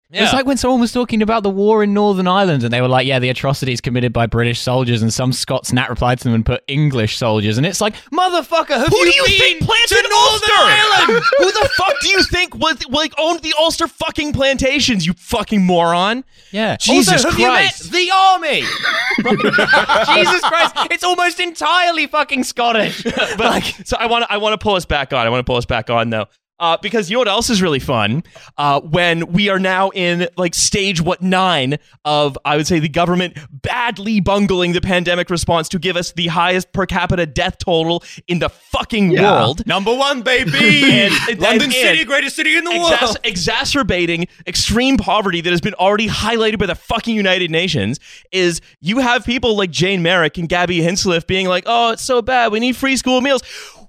[0.09, 2.87] It's like when someone was talking about the war in Northern Ireland and they were
[2.87, 6.33] like, yeah, the atrocities committed by British soldiers, and some Scots nat replied to them
[6.33, 7.57] and put English soldiers.
[7.57, 10.51] And it's like, motherfucker, have Who you do you been think planted to Northern Ulster?
[10.55, 11.23] Ireland?
[11.39, 15.05] Who the fuck do you think was like owned the Ulster fucking plantations?
[15.05, 16.23] You fucking moron!
[16.51, 16.77] Yeah.
[16.77, 17.91] Jesus also, Christ.
[17.91, 18.61] the army?
[20.15, 20.73] Jesus Christ.
[20.91, 23.03] It's almost entirely fucking Scottish.
[23.37, 25.25] But like, so I want to I want to pull us back on.
[25.25, 26.27] I want to pull us back on though.
[26.59, 28.23] Uh, because you know what else is really fun?
[28.57, 32.89] Uh, when we are now in like stage what nine of I would say the
[32.89, 38.03] government badly bungling the pandemic response to give us the highest per capita death total
[38.27, 39.21] in the fucking Yeah.
[39.33, 39.65] world.
[39.67, 40.51] Number one, baby.
[40.91, 43.17] And- and- London and- City, greatest city in the Exac- world.
[43.23, 47.99] exacerbating extreme poverty that has been already highlighted by the fucking United Nations
[48.31, 52.21] is you have people like Jane Merrick and Gabby Hinsliff being like, oh, it's so
[52.21, 52.51] bad.
[52.51, 53.43] We need free school meals.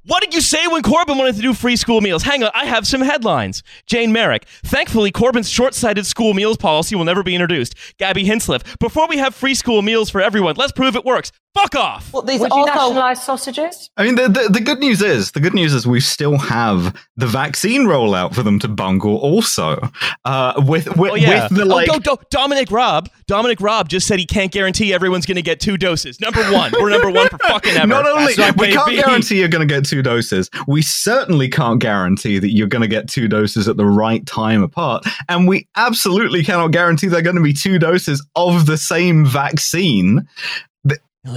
[0.09, 2.23] What did you say when Corbyn wanted to do free school meals?
[2.23, 3.63] Hang on, I have some headlines.
[3.85, 4.47] Jane Merrick.
[4.65, 7.75] Thankfully, Corbyn's short sighted school meals policy will never be introduced.
[7.99, 8.79] Gabby Hinsliff.
[8.79, 11.31] Before we have free school meals for everyone, let's prove it works.
[11.63, 12.13] Fuck off.
[12.13, 13.91] Well, these Would you nationalise sausages?
[13.97, 16.97] I mean, the, the the good news is the good news is we still have
[17.17, 19.91] the vaccine rollout for them to bungle also
[20.25, 21.49] uh, with with, Oh yeah.
[21.49, 21.89] with the like.
[21.91, 22.23] oh, go, go.
[22.31, 23.09] Dominic Raab.
[23.27, 26.21] Dominic Raab just said he can't guarantee everyone's going to get two doses.
[26.21, 26.73] Number one.
[26.81, 27.87] We're number one for fucking ever.
[27.87, 29.03] Not only right, we can't baby.
[29.03, 32.89] guarantee you're going to get two doses, we certainly can't guarantee that you're going to
[32.89, 37.37] get two doses at the right time apart, and we absolutely cannot guarantee they're going
[37.37, 40.27] to be two doses of the same vaccine.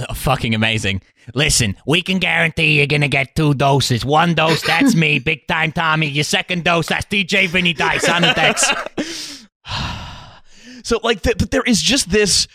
[0.14, 1.02] Fucking amazing.
[1.34, 4.04] Listen, we can guarantee you're gonna get two doses.
[4.04, 6.08] One dose, that's me, big time Tommy.
[6.08, 9.46] Your second dose, that's DJ Vinny Dice on the decks.
[10.84, 12.48] So like, th- but there is just this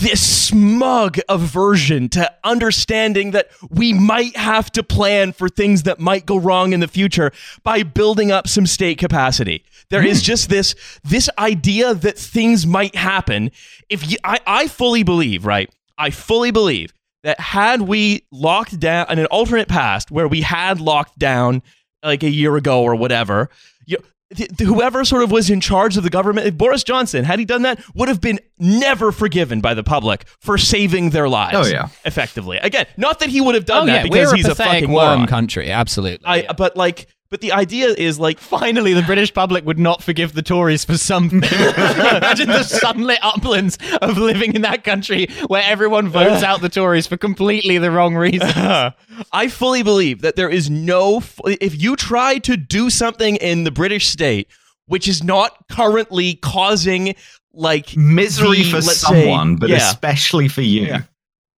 [0.00, 6.26] this smug aversion to understanding that we might have to plan for things that might
[6.26, 7.30] go wrong in the future
[7.62, 9.64] by building up some state capacity.
[9.90, 10.24] There is hmm.
[10.24, 13.50] just this this idea that things might happen.
[13.88, 15.70] If you, I, I fully believe, right?
[15.98, 20.80] I fully believe that had we locked down in an alternate past where we had
[20.80, 21.62] locked down
[22.02, 23.48] like a year ago or whatever,
[23.86, 23.96] you,
[24.34, 27.38] th- th- whoever sort of was in charge of the government, if Boris Johnson, had
[27.38, 31.56] he done that, would have been never forgiven by the public for saving their lives.
[31.56, 31.88] Oh, yeah.
[32.04, 32.58] effectively.
[32.58, 34.92] Again, not that he would have done oh that yeah, because he's a a, fucking
[34.92, 35.26] worm moron.
[35.26, 35.70] country.
[35.70, 36.26] Absolutely.
[36.26, 36.52] I, yeah.
[36.52, 40.42] but like, but the idea is like, Finally, the British public would not forgive the
[40.42, 41.38] Tories for something.
[41.42, 47.06] Imagine the sunlit uplands of living in that country where everyone votes out the Tories
[47.06, 48.48] for completely the wrong reason.
[49.32, 51.16] I fully believe that there is no.
[51.18, 54.48] f- If you try to do something in the British state
[54.86, 57.14] which is not currently causing
[57.54, 59.76] like Misery the, for let's say- someone, but yeah.
[59.76, 60.82] especially for you.
[60.82, 61.02] Yeah.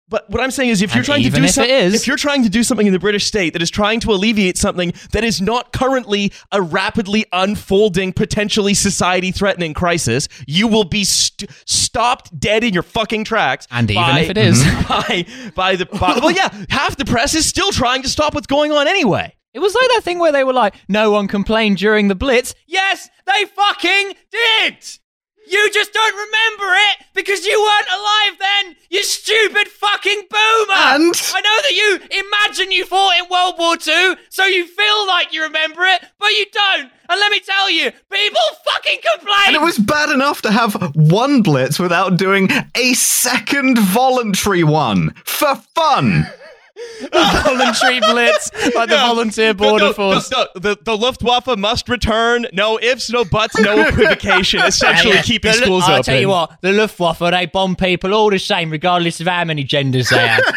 [0.09, 2.07] But what I'm saying is, if you're trying to do if it something, is- if
[2.07, 4.92] you're trying to do something in the British state that is trying to alleviate something
[5.11, 12.38] that is not currently a rapidly unfolding, potentially society-threatening crisis, you will be st- stopped
[12.38, 13.66] dead in your fucking tracks.
[13.71, 14.62] And even if it is.
[14.88, 18.47] by by the by, well, yeah, half the press is still trying to stop what's
[18.47, 19.35] going on anyway.
[19.55, 22.55] It was like that thing where they were like, no one complained during the Blitz.
[22.66, 24.87] Yes, they fucking did!
[25.49, 29.25] You just don't remember it because you weren't alive then, you stupid
[30.07, 30.75] fucking boomer!
[30.95, 35.07] And- I know that you imagine you fought in World War II, so you feel
[35.07, 36.90] like you remember it, but you don't.
[37.09, 38.40] And let me tell you, people
[38.73, 39.38] fucking complain!
[39.49, 45.14] And it was bad enough to have one blitz without doing a second voluntary one
[45.25, 46.27] for fun.
[47.12, 50.30] voluntary Blitz, like the volunteer border No, no, force.
[50.30, 52.46] no, no, the, the Luftwaffe must return.
[52.52, 54.60] No ifs, no buts, no equivocation.
[54.64, 56.02] Essentially, keeping The schools I'll open.
[56.04, 59.64] tell you what, the Luftwaffe, they bomb people all the same, regardless of how many
[59.64, 60.42] genders they have.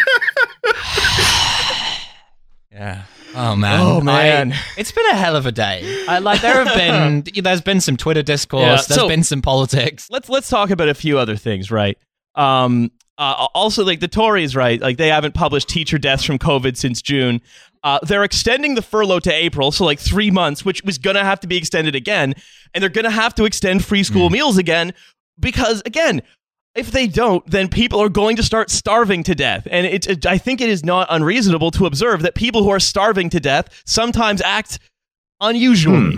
[2.72, 3.04] yeah.
[3.36, 3.80] Oh man.
[3.80, 4.54] Oh, man.
[4.54, 6.06] I- it's been a hell of a day.
[6.08, 8.62] I, like there have been, there's been some Twitter discourse.
[8.62, 10.08] Yeah, there's so- been some politics.
[10.10, 11.98] let's let's talk about a few other things, right?
[12.36, 14.80] Um, uh, also, like the Tories, right?
[14.80, 17.42] Like they haven't published teacher deaths from COVID since June.
[17.84, 21.40] Uh, they're extending the furlough to April, so like three months, which was gonna have
[21.42, 22.34] to be extended again,
[22.74, 24.94] and they're gonna have to extend free school meals again
[25.38, 26.22] because, again,
[26.76, 30.26] if they don't, then people are going to start starving to death, and it, it,
[30.26, 33.84] I think it is not unreasonable to observe that people who are starving to death
[33.86, 34.80] sometimes act
[35.42, 36.12] unusually.
[36.12, 36.18] Hmm.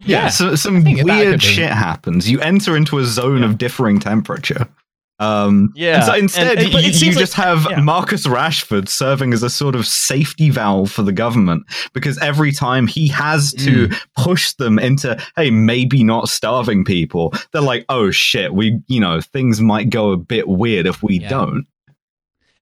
[0.00, 2.30] Yeah, so, some weird shit happens.
[2.30, 4.68] You enter into a zone of differing temperature.
[5.18, 7.80] Um, Yeah, so instead, and- and- you, you like- just have yeah.
[7.80, 12.86] Marcus Rashford serving as a sort of safety valve for the government because every time
[12.86, 13.96] he has to Mm.
[14.16, 19.20] push them into, hey, maybe not starving people, they're like, oh shit, we, you know,
[19.20, 21.28] things might go a bit weird if we Yeah.
[21.30, 21.66] don't.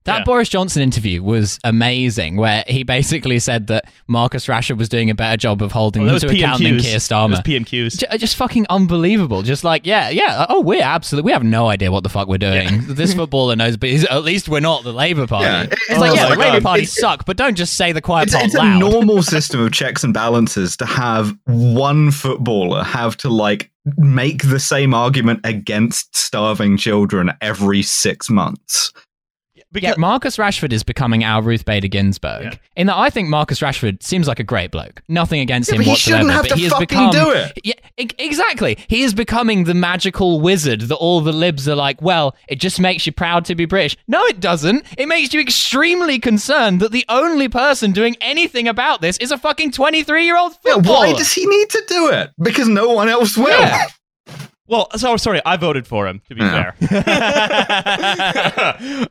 [0.07, 0.25] That Yeah.
[0.25, 5.15] Boris Johnson interview was amazing, where he basically said that Marcus Rashford was doing a
[5.15, 6.83] better job of holding Oh, them was to account than PMQs.
[6.83, 7.43] Keir It was Starmer.
[7.45, 7.99] PMQs.
[8.11, 9.43] J- just fucking unbelievable.
[9.43, 10.45] Just like, yeah, yeah.
[10.49, 11.27] Oh, we're absolutely.
[11.29, 12.83] We have no idea what the fuck we're doing.
[12.87, 15.47] This footballer knows, but at least we're not the Labour Party.
[15.47, 15.63] Yeah.
[15.71, 18.03] It's Oh like, yeah, my the Labour Party It's- suck, but don't just say the
[18.03, 22.83] quiet It's, part it's a normal system of checks and balances to have one footballer
[22.85, 28.93] have to like make the same argument against starving children every six months.
[29.75, 32.45] Because, Yeah, Marcus Rashford is becoming our Ruth Bader Ginsburg.
[32.45, 32.55] Yeah.
[32.77, 35.03] In that, I think Marcus Rashford seems like a great bloke.
[35.09, 36.19] Nothing against Yeah, him but he whatsoever.
[36.23, 37.59] shouldn't have but to he fucking become, do it.
[37.65, 37.75] Yeah,
[38.19, 38.79] exactly.
[38.89, 42.01] He is becoming the magical wizard that all the libs are like.
[42.01, 43.97] Well, it just makes you proud to be British.
[44.09, 44.87] No, it doesn't.
[44.97, 49.39] It makes you extremely concerned that the only person doing anything about this is a
[49.39, 51.07] fucking twenty-three-year-old Yeah, footballer.
[51.09, 52.31] why does he need to do it?
[52.41, 53.49] Because no one else will.
[53.61, 53.87] Yeah.
[54.67, 56.21] Well, so sorry, I voted for him.
[56.29, 56.73] To be Yeah.
[56.73, 57.95] fair.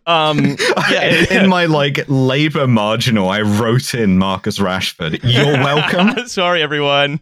[0.08, 0.56] um,
[0.89, 5.20] yeah, in my like labor marginal, I wrote in Marcus Rashford.
[5.24, 6.28] You're welcome.
[6.28, 7.20] Sorry, everyone.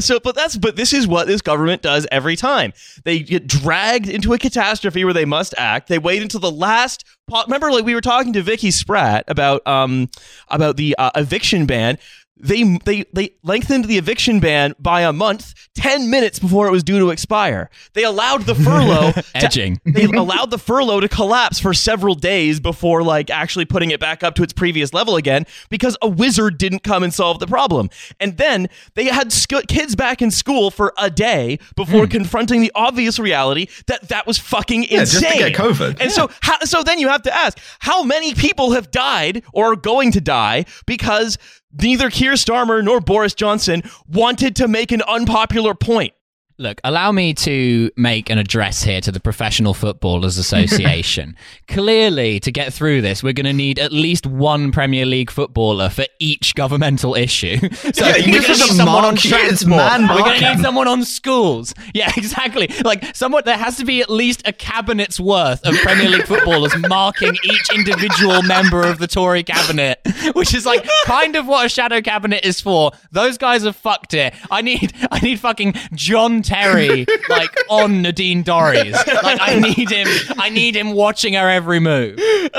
[0.00, 2.72] So, but that's but this is what this government does every time.
[3.04, 5.88] They get dragged into a catastrophe where they must act.
[5.88, 7.04] They wait until the last.
[7.28, 10.08] Po- Remember, like we were talking to Vicky Spratt about um
[10.48, 11.98] about the uh, eviction ban.
[12.40, 16.84] They they they lengthened the eviction ban by a month, ten minutes before it was
[16.84, 17.70] due to expire.
[17.94, 19.12] They allowed the furlough.
[19.12, 19.80] to- Edging.
[19.84, 24.22] they allowed the furlough to collapse for several days before like actually putting it back
[24.22, 27.90] up to its previous level again because a wizard didn't come and solve the problem.
[28.20, 32.10] And then they had sc- kids back in school for a day before hmm.
[32.10, 35.32] confronting the obvious reality that that was fucking Yeah, just insane.
[35.32, 36.00] to get COVID.
[36.00, 39.72] And so how, so then you have to ask how many people have died or
[39.72, 41.38] are going to die because
[41.72, 46.12] neither Keir Starmer nor Boris Johnson wanted to make an unpopular point.
[46.60, 51.36] Look, allow me to make an address here to the Professional Footballers Association.
[51.68, 55.88] Clearly, to get through this, we're going to need at least one Premier League footballer
[55.88, 57.56] for each governmental issue.
[57.98, 59.76] So Yeah, you we're going to need someone on transport.
[59.76, 61.74] man We're going to need someone on schools.
[61.94, 62.68] Yeah, exactly.
[62.84, 66.72] Like someone there has to be at least a cabinet's worth of Premier League footballers
[66.88, 70.00] marking each individual member of the Tory cabinet,
[70.34, 72.92] which is like kind of what a shadow cabinet is for.
[73.10, 74.34] Those guys have fucked it.
[74.50, 78.92] I need I need fucking John Terry like on Nadine Dorries.
[79.22, 80.08] Like I need him
[80.38, 82.18] I need him watching her every move.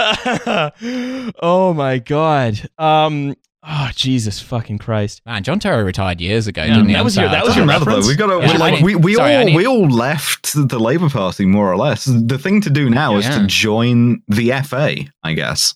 [1.41, 2.69] oh my god.
[2.77, 3.35] Um.
[3.61, 5.21] Oh Jesus fucking Christ.
[5.25, 6.93] Man, John Terry retired years ago, didn't he?
[6.93, 7.97] that was your- that was your matter though.
[7.97, 8.07] reference?
[8.07, 11.09] We got to Yeah, like we we sorry, all need- we all left the Labour
[11.09, 12.05] Party more or less.
[12.05, 15.75] The thing to do now is to join the FA, I guess.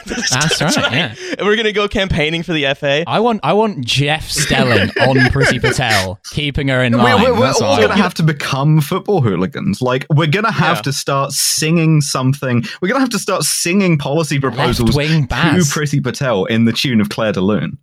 [0.06, 1.14] That's right, yeah.
[1.38, 3.04] And we're gonna go campaigning for the FA.
[3.06, 7.22] I want I want Jeff Stelling on Priti Patel, keeping her in We're, line.
[7.22, 9.80] we're, we're all going to have to become football hooligans.
[9.82, 10.82] Like we're going to have Yeah.
[10.82, 12.64] to start singing something.
[12.80, 15.70] We're going to have to start singing policy proposals Left-wing to Baz.
[15.72, 17.78] Priti Patel in the tune of Clair de Lune.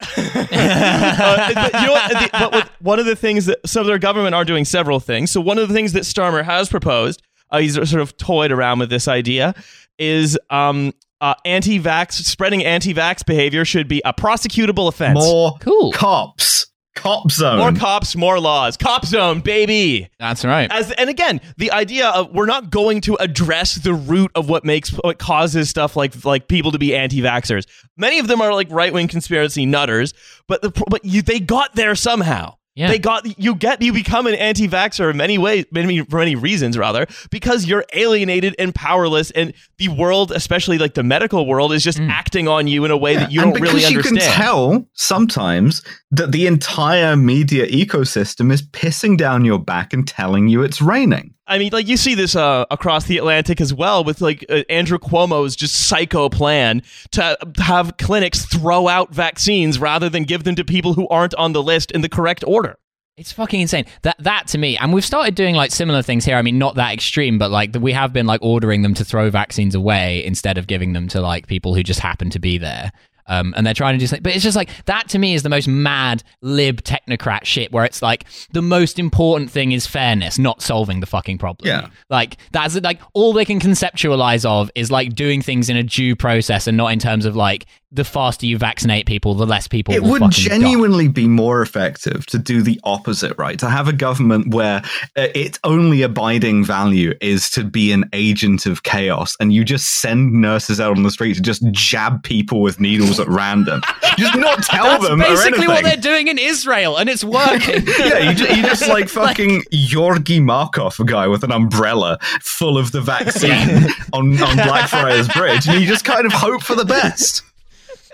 [0.16, 2.10] Uh, but you know what?
[2.10, 5.30] The, but what- one of the things that so their government are doing several things.
[5.30, 8.78] So one of the things that Starmer has proposed, uh, he's sort of toyed around
[8.80, 9.54] with this idea,
[9.98, 10.92] is um,
[11.24, 15.18] uh, anti-vax spreading anti-vax behavior should be a prosecutable offense.
[15.18, 15.92] More Cool.
[15.92, 16.66] cops.
[16.94, 17.58] Cop zone.
[17.58, 18.76] More cops, more laws.
[18.76, 20.08] Cop zone, baby.
[20.20, 20.70] That's right.
[20.70, 24.64] As and again, the idea of we're not going to address the root of what
[24.64, 27.66] makes what causes stuff like like people to be anti-vaxxers.
[27.96, 30.14] Many of them are like right-wing conspiracy nutters,
[30.46, 32.54] but the but you they got there somehow.
[32.74, 32.88] Yeah.
[32.88, 36.76] They got you get you become an anti-vaxxer in many ways, many for many reasons
[36.76, 41.84] rather, because you're alienated and powerless, and the world, especially like the medical world, is
[41.84, 42.08] just mm.
[42.10, 44.20] acting on you in a way that you and don't because really you understand.
[44.20, 50.48] can tell sometimes that the entire media ecosystem is pissing down your back and telling
[50.48, 51.33] you it's raining.
[51.46, 54.62] I mean, like you see this uh, across the Atlantic as well with like uh,
[54.70, 60.54] Andrew Cuomo's just psycho plan to have clinics throw out vaccines rather than give them
[60.54, 62.76] to people who aren't on the list in the correct order.
[63.16, 63.84] It's fucking insane.
[64.02, 66.36] That that to me, and we've started doing like similar things here.
[66.36, 69.30] I mean, not that extreme, but like we have been like ordering them to throw
[69.30, 72.90] vaccines away instead of giving them to like people who just happen to be there.
[73.26, 75.42] Um, and they're trying to do something, but it's just like that to me is
[75.42, 77.72] the most mad lib technocrat shit.
[77.72, 81.66] Where it's like the most important thing is fairness, not solving the fucking problem.
[81.68, 81.88] Yeah.
[82.10, 86.14] like that's like all they can conceptualize of is like doing things in a due
[86.16, 89.94] process and not in terms of like the faster you vaccinate people, the less people
[89.94, 90.58] it will would fucking die.
[90.58, 93.58] genuinely be more effective to do the opposite, right?
[93.60, 94.82] To have a government where
[95.16, 100.00] uh, its only abiding value is to be an agent of chaos, and you just
[100.00, 103.80] send nurses out on the street to just jab people with needles at random,
[104.18, 107.86] just not tell That's them basically what they're doing in Israel, and it's working.
[107.98, 112.76] yeah, you just, you just like fucking Georgi Markov, a guy with an umbrella full
[112.76, 116.84] of the vaccine on, on Blackfriars Bridge, and you just kind of hope for the
[116.84, 117.42] best.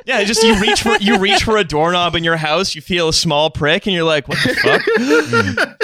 [0.06, 3.08] Yeah, just you reach for you reach for a doorknob in your house, you feel
[3.08, 4.82] a small prick, and you're like, "What the fuck?"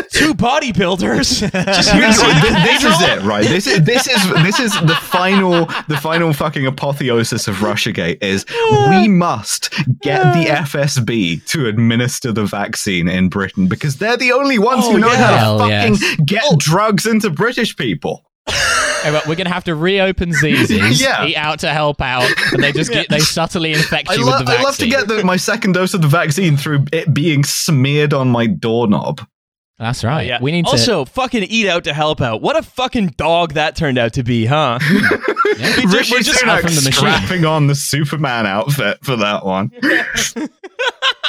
[0.11, 1.51] Two bodybuilders.
[1.67, 3.45] Just here to see Th- the this is it, right?
[3.47, 8.47] This is this is this is the final the final fucking apotheosis of RussiaGate is
[8.91, 14.59] we must get the FSB to administer the vaccine in Britain because they're the only
[14.59, 15.17] ones Oh, who know yeah.
[15.17, 16.17] how to Hell fucking yes.
[16.25, 16.57] get oh.
[16.59, 18.23] drugs into British people.
[18.47, 20.71] But we're gonna have to reopen Z's,
[21.01, 21.25] Yeah.
[21.27, 24.39] eat out to help out, and they just get, they subtly infect you lo- with
[24.41, 24.61] the vaccine.
[24.61, 28.13] I love to get the, my second dose of the vaccine through it being smeared
[28.13, 29.21] on my doorknob.
[29.79, 30.27] That's uh, right.
[30.27, 30.39] Yeah.
[30.41, 30.73] We need to.
[30.73, 32.41] also fucking eat out to help out.
[32.41, 34.79] What a fucking dog that turned out to be, huh?
[35.59, 35.77] Yeah.
[35.77, 36.93] We ju- Rishi we're just Sunak out from the machine.
[36.93, 39.71] strapping on the Superman outfit for that one.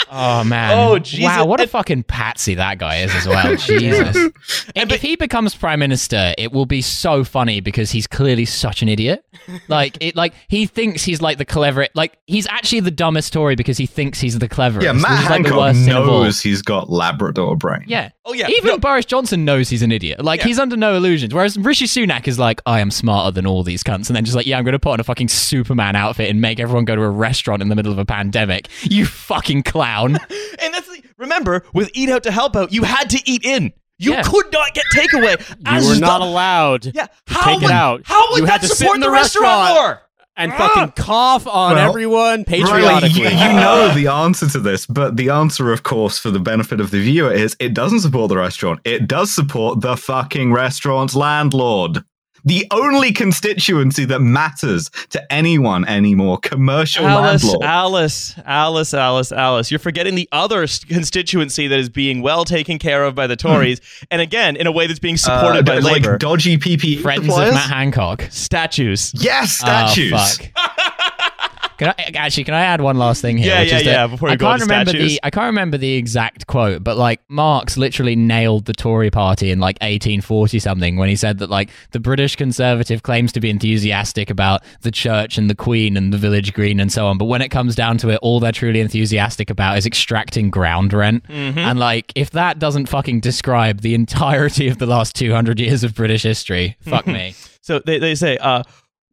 [0.10, 0.72] Oh man!
[0.74, 1.26] Oh, Jesus.
[1.26, 3.56] Wow, what a fucking patsy that guy is as well.
[3.58, 4.32] Jesus!
[4.76, 8.82] And if he becomes prime minister, it will be so funny because he's clearly such
[8.82, 9.26] an idiot.
[9.68, 11.88] Like it, like he thinks he's like the clever.
[11.94, 14.86] Like he's actually the dumbest Tory because he thinks he's the cleverest.
[14.86, 16.24] Yeah, Matt is like the Hancock worst thing of all.
[16.24, 17.84] knows he's got Labrador brain.
[17.88, 18.12] Yeah.
[18.30, 18.48] Oh, yeah.
[18.50, 18.78] Even No.
[18.78, 20.22] Boris Johnson knows he's an idiot.
[20.24, 20.48] Like Yeah.
[20.48, 21.34] he's under no illusions.
[21.34, 24.36] Whereas Rishi Sunak is like, I am smarter than all these cunts, and then just
[24.36, 26.96] like, yeah, I'm going to put on a fucking Superman outfit and make everyone go
[26.96, 28.68] to a restaurant in the middle of a pandemic.
[28.84, 30.18] You fucking clown.
[30.60, 33.72] And that's the, remember with eat out to help out, you had to eat in.
[34.00, 34.24] You Yeah.
[34.24, 35.40] could not get takeaway.
[35.50, 38.02] You as were the- not allowed Yeah, to how take would, it out.
[38.06, 40.02] How would you that had to sit support in the, the restaurant, restaurant more?
[40.38, 43.24] And fucking cough on Well, everyone Riley, patriotically.
[43.24, 46.80] you, you know the answer to this, but the answer, of course, for the benefit
[46.80, 48.80] of the viewer, is it doesn't support the restaurant.
[48.86, 52.04] It does support the fucking restaurant's landlord.
[52.48, 57.66] The only constituency that matters to anyone anymore, commercial Alice, landlord.
[57.66, 59.70] Alice, Alice, Alice, Alice.
[59.70, 63.82] You're forgetting the other constituency that is being well taken care of by the Tories,
[64.10, 66.18] and again, in a way that's being supported by Uh, like Labour.
[66.18, 67.50] dodgy PPE Friends suppliers?
[67.50, 68.28] of Matt Hancock.
[68.32, 69.12] Statues.
[69.16, 70.14] yes, statues.
[70.14, 70.18] Oh,
[70.56, 71.54] fuck.
[71.78, 72.44] Can I actually?
[72.44, 73.54] Can I add one last thing here?
[73.54, 75.14] Yeah, which yeah, is that yeah, before we I go can't remember statues.
[75.14, 79.52] the I can't remember the exact quote, but like Marx literally nailed the Tory party
[79.52, 83.50] in like 1840 something when he said that like the British Conservative claims to be
[83.50, 87.26] enthusiastic about the church and the Queen and the village green and so on, but
[87.26, 91.24] when it comes down to it, all they're truly enthusiastic about is extracting ground rent.
[91.28, 91.60] Mm-hmm.
[91.60, 95.94] And like, if that doesn't fucking describe the entirety of the last 200 years of
[95.94, 97.36] British history, fuck me.
[97.62, 98.64] So they, they say, uh,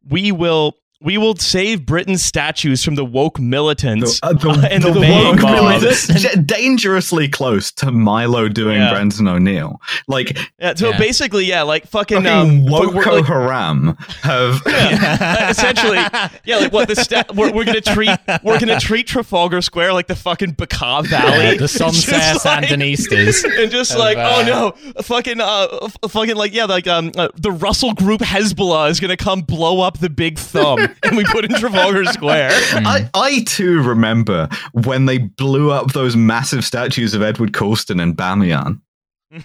[0.09, 4.83] we will we will save Britain's statues from the woke militants The, uh, the, and
[4.83, 6.09] the the, May woke militants,
[6.47, 8.91] dangerously close to Milo doing Yeah.
[8.95, 9.81] Brendan O'Neill.
[10.09, 10.99] Like Yeah, so Yeah.
[10.99, 15.99] basically, yeah, like fucking, fucking um, Woko like, Haram have uh, essentially,
[16.45, 18.11] yeah, like what the sta- we're, we're gonna treat
[18.43, 22.65] we're gonna treat Trafalgar Square like the fucking Bekaa Valley, Yeah, the Sancerre Just like-
[22.65, 23.45] Sandinistas.
[23.63, 27.13] and just of, like, uh, oh no, fucking, uh, f- fucking, like, yeah, like, um,
[27.17, 31.25] uh, the Russell Group Hezbollah is gonna come blow up the Big Thumb, and we
[31.25, 32.51] put in Trafalgar Square.
[32.53, 38.17] I, I too remember when they blew up those massive statues of Edward Colston and
[38.17, 38.81] Bamiyan.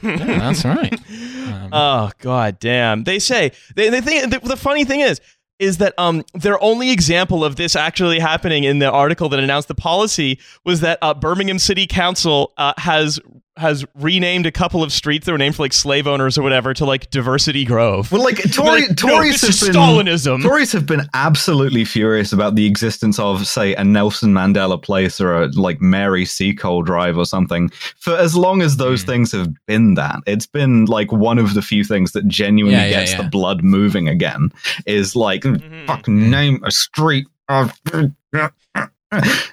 [0.03, 0.93] Yeah, that's right.
[0.93, 3.03] Um, Oh god damn!
[3.03, 5.21] They say they they think the, the funny thing is
[5.59, 9.67] is that um their only example of this actually happening in the article that announced
[9.67, 13.19] the policy was that uh, Birmingham City Council uh, has
[13.59, 16.73] has renamed a couple of streets that were named for like slave owners or whatever
[16.73, 18.11] to like Diversity Grove.
[18.11, 20.41] Well, like Tory, Like, no, Tories this have been Stalinism.
[20.41, 25.43] Tories have been absolutely furious about the existence of, say, a Nelson Mandela Place or
[25.43, 29.07] a like Mary Seacole Drive or something for as long as those Hmm.
[29.07, 30.19] things have been that.
[30.25, 33.21] It's been like one of the few things that genuinely Yeah, yeah, gets yeah.
[33.23, 34.51] the blood moving again.
[34.85, 35.85] Is like Mhm.
[35.87, 37.27] fucking name a street.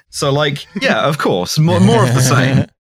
[0.09, 2.65] So like, yeah, of course, more, more of the same.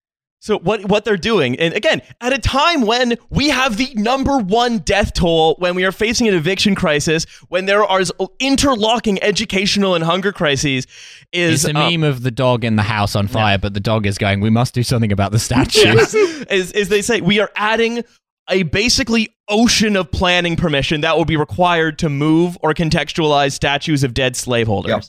[0.47, 4.39] So what what they're doing, and again, at a time when we have the number
[4.39, 8.03] one death toll, when we are facing an eviction crisis, when there are
[8.39, 10.87] interlocking educational and hunger crises,
[11.33, 13.81] is it's a uh, meme of the dog in the house on fire, but the
[13.81, 16.15] dog is going, we must do something about the statues.
[16.15, 18.05] is, is they say we are adding
[18.49, 24.05] a basically ocean of planning permission that will be required to move or contextualize statues
[24.05, 24.91] of dead slaveholders.
[24.91, 25.05] Yep.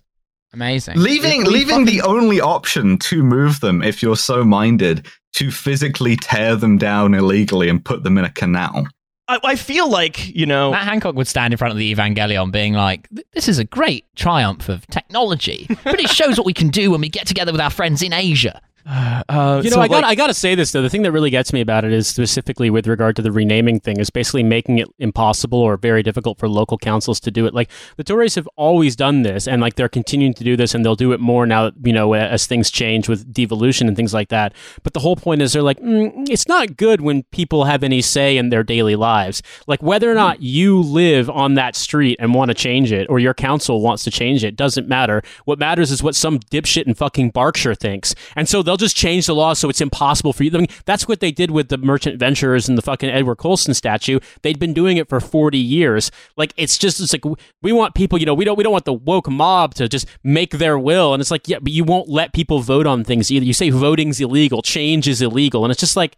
[0.54, 0.98] Amazing.
[0.98, 5.06] leaving We leaving the only option to move them if you're so minded
[5.38, 8.88] to physically tear them down illegally and put them in a canal
[9.28, 12.52] I, I feel like you know Matt Hancock would stand in front of the Evangelion
[12.52, 16.70] being like, this is a great triumph of technology, but it shows what we can
[16.70, 18.62] do when we get together with our friends in Asia.
[19.30, 20.82] uh, You know, so, I got like- I got to say this though.
[20.82, 23.80] The thing that really gets me about it is specifically with regard to the renaming
[23.82, 27.54] thing is basically making it impossible or very difficult for local councils to do it.
[27.54, 30.86] Like the Tories have always done this, and like they're continuing to do this, and
[30.86, 31.72] they'll do it more now.
[31.84, 34.54] You know, as things change with devolution and things like that.
[34.84, 38.02] But the whole point is they're like, mm, it's not good when people have any
[38.02, 39.44] say in their daily lives.
[39.68, 43.20] Like whether or not you live on that street and want to change it, or
[43.20, 45.22] your council wants to change it, doesn't matter.
[45.44, 49.26] What matters is what some dipshit in fucking Berkshire thinks, and so they'll just change
[49.26, 50.52] the law so it's impossible for you.
[50.54, 53.74] I mean, that's what they did with the merchant venturers and the fucking Edward Colston
[53.74, 54.20] statue.
[54.42, 56.12] They'd been doing it for forty years.
[56.36, 57.26] Like it's just it's like
[57.62, 60.08] we want people, you know, we don't we don't want the woke mob to just
[60.24, 63.32] make their will, and it's like yeah, but you won't let people vote on things
[63.32, 63.46] either.
[63.46, 66.16] You say voting's illegal, change is illegal, and it's just like.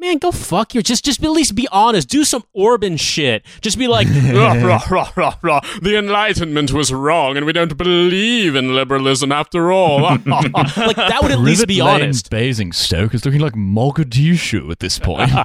[0.00, 0.82] Man, go fuck your.
[0.82, 2.08] Just, just at least be honest.
[2.08, 3.44] Do some Orban shit.
[3.60, 5.60] Just be like, "Rah, rah, rah, rah, rah.
[5.82, 10.00] the Enlightenment was wrong, and we don't believe in liberalism after all.
[10.24, 12.30] like that would at least be honest.
[12.30, 15.30] Basingstoke is looking like Mogadishu at this point.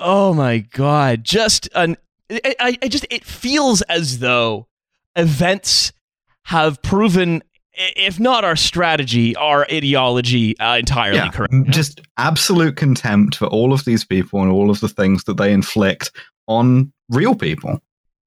[0.00, 1.24] Oh my god!
[1.24, 1.96] Just an
[2.30, 4.68] I, I I just it feels as though
[5.16, 5.92] events
[6.44, 7.47] have proven, i-
[7.78, 11.54] if not our strategy, our ideology uh, entirely Yeah, correct.
[11.70, 15.52] just absolute contempt for all of these people and all of the things that they
[15.52, 16.10] inflict
[16.46, 17.80] on real people.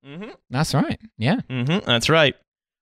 [0.06, 0.30] Mm-hmm.
[0.49, 0.99] That's right.
[1.18, 1.41] Yeah.
[1.49, 2.36] Mm-hmm, that's right.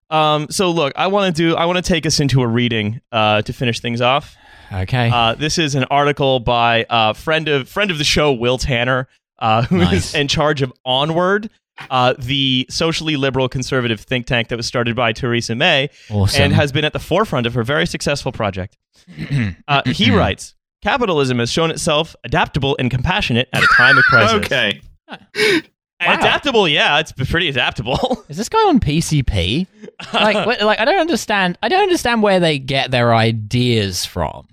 [0.09, 1.55] Um, so look, I want to do.
[1.55, 4.35] I want to take us into a reading uh, to finish things off.
[4.71, 5.09] Okay.
[5.13, 9.07] Uh, this is an article by uh, friend of friend of the show, Will Tanner,
[9.39, 10.15] uh, who is Nice.
[10.15, 11.49] in charge of Onward,
[11.89, 16.43] uh, the socially liberal conservative think tank that was started by Theresa May awesome.
[16.43, 18.77] and has been at the forefront of her very successful project.
[19.67, 20.55] Uh, he writes.
[20.81, 24.45] Capitalism has shown itself adaptable and compassionate at a time of crisis.
[24.45, 24.81] Okay.
[26.01, 26.13] Wow.
[26.13, 28.23] Adaptable, yeah, it's pretty adaptable.
[28.29, 29.67] Is this guy on PCP?
[30.13, 31.57] Like, what, like I don't understand.
[31.61, 34.47] I don't understand where they get their ideas from.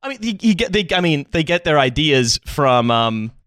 [0.00, 0.86] I mean, you, you get they.
[0.94, 3.41] I mean, they get their ideas from um, just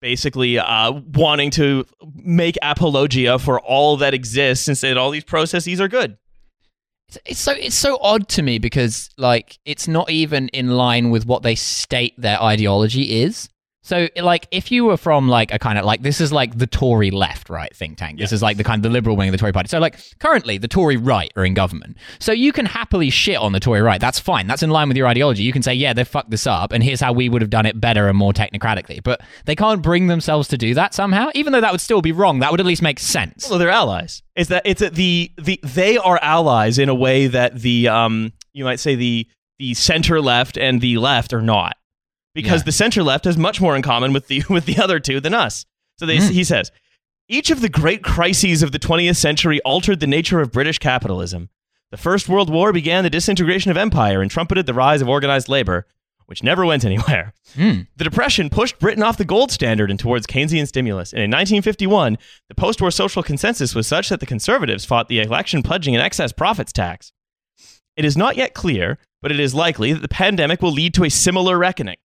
[0.00, 1.84] basically uh, wanting to
[2.14, 6.16] make apologia for all that exists and say that all these processes are good.
[7.08, 11.10] It's, it's so it's so odd to me because like it's not even in line
[11.10, 13.48] with what they state their ideology is.
[13.88, 16.66] So like if you were from like a kind of like this is like the
[16.66, 18.18] Tory left right think tank.
[18.18, 19.68] This is like the kind of the liberal wing of the Tory party.
[19.68, 21.96] So like currently the Tory right are in government.
[22.18, 23.98] So you can happily shit on the Tory right.
[23.98, 24.46] That's fine.
[24.46, 25.42] That's in line with your ideology.
[25.42, 27.64] You can say yeah they fucked this up and here's how we would have done
[27.64, 29.02] it better and more technocratically.
[29.02, 31.30] But they can't bring themselves to do that somehow.
[31.34, 33.48] Even though that would still be wrong, that would at least make sense.
[33.48, 34.22] Well, they're allies.
[34.36, 38.34] Is that it's that the the they are allies in a way that the um
[38.52, 39.26] you might say the
[39.58, 41.76] the center left and the left are not,
[42.34, 42.64] because Yeah.
[42.66, 45.34] the center left has much more in common with the with the other two than
[45.34, 45.64] us.
[45.98, 46.30] So they, Mm.
[46.30, 46.70] he says.
[47.30, 51.50] Each of the great crises of the 20th century altered the nature of British capitalism.
[51.90, 55.46] The First World War began the disintegration of empire and trumpeted the rise of organized
[55.48, 55.86] labor,
[56.24, 57.34] which never went anywhere.
[57.54, 57.80] Hmm.
[57.96, 61.12] The Depression pushed Britain off the gold standard and towards Keynesian stimulus.
[61.12, 62.16] And in 1951,
[62.48, 66.00] the post war social consensus was such that the conservatives fought the election pledging an
[66.00, 67.12] excess profits tax.
[67.96, 71.04] It is not yet clear, but it is likely that the pandemic will lead to
[71.04, 71.96] a similar reckoning.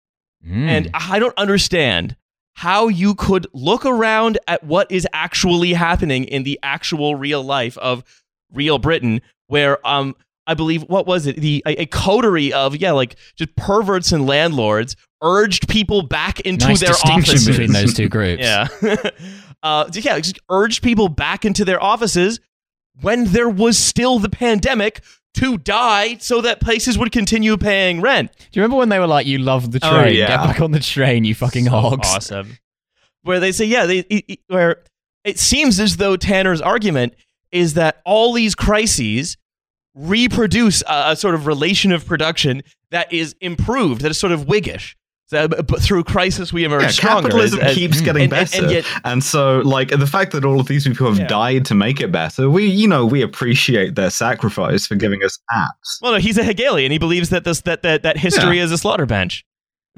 [0.46, 0.68] Hmm.
[0.68, 2.16] And I don't understand
[2.54, 7.78] how you could look around at what is actually happening in the actual real life
[7.80, 8.04] of
[8.54, 10.16] real Britain, where um
[10.46, 14.28] I believe what was it the a, a coterie of yeah like just perverts and
[14.28, 17.48] landlords urged people back into nice their distinction offices.
[17.48, 18.44] between those two groups.
[18.44, 18.68] Yeah.
[19.64, 22.40] uh, yeah, just urged people back into their offices
[23.02, 25.02] when there was still the pandemic
[25.36, 28.32] to die so that places would continue paying rent.
[28.38, 30.28] Do you remember when they were like, "You love the Oh, train, yeah.
[30.28, 32.08] get back on the train, you fucking hogs"?
[32.08, 32.58] Awesome.
[33.24, 34.84] Where they say, yeah, they, where
[35.24, 37.14] it seems as though Tanner's argument
[37.52, 39.38] is that all these crises
[39.96, 44.46] reproduce a, a sort of relation of production that is improved, that is sort of
[44.46, 44.96] Whiggish.
[45.28, 47.22] So, but through crisis, we emerge Yeah, stronger.
[47.30, 50.32] capitalism as- as- keeps getting and- and- better, and yet- and so like the fact
[50.34, 51.28] that all of these people have Yeah.
[51.28, 55.40] died to make it better, we you know we appreciate their sacrifice for giving us
[55.52, 56.02] apps.
[56.02, 56.92] Well, no, he's a Hegelian.
[56.92, 59.46] He believes that this that that, that history is a slaughter bench.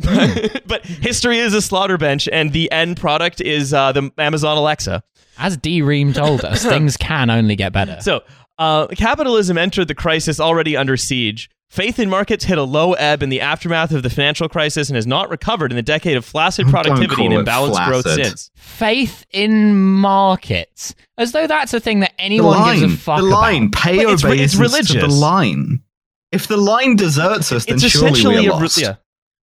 [0.68, 5.02] but history is a slaughter bench, and the end product is uh, the Amazon Alexa.
[5.38, 5.82] As D.
[5.82, 7.98] Ream told us, things can only get better.
[8.02, 8.22] So,
[8.58, 11.50] uh, capitalism entered the crisis already under siege.
[11.70, 14.96] Faith in markets hit a low ebb in the aftermath of the financial crisis and
[14.96, 18.52] has not recovered in the decade of flaccid productivity and call it imbalanced growth since.
[18.56, 23.24] Faith in markets, as though that's a thing that anyone line, gives a fuck the
[23.24, 23.82] line, about.
[23.82, 25.82] pay But it's it's obeisance to the line.
[26.32, 28.78] If the line deserts us, then It's surely essentially we a are lost.
[28.78, 28.96] yeah.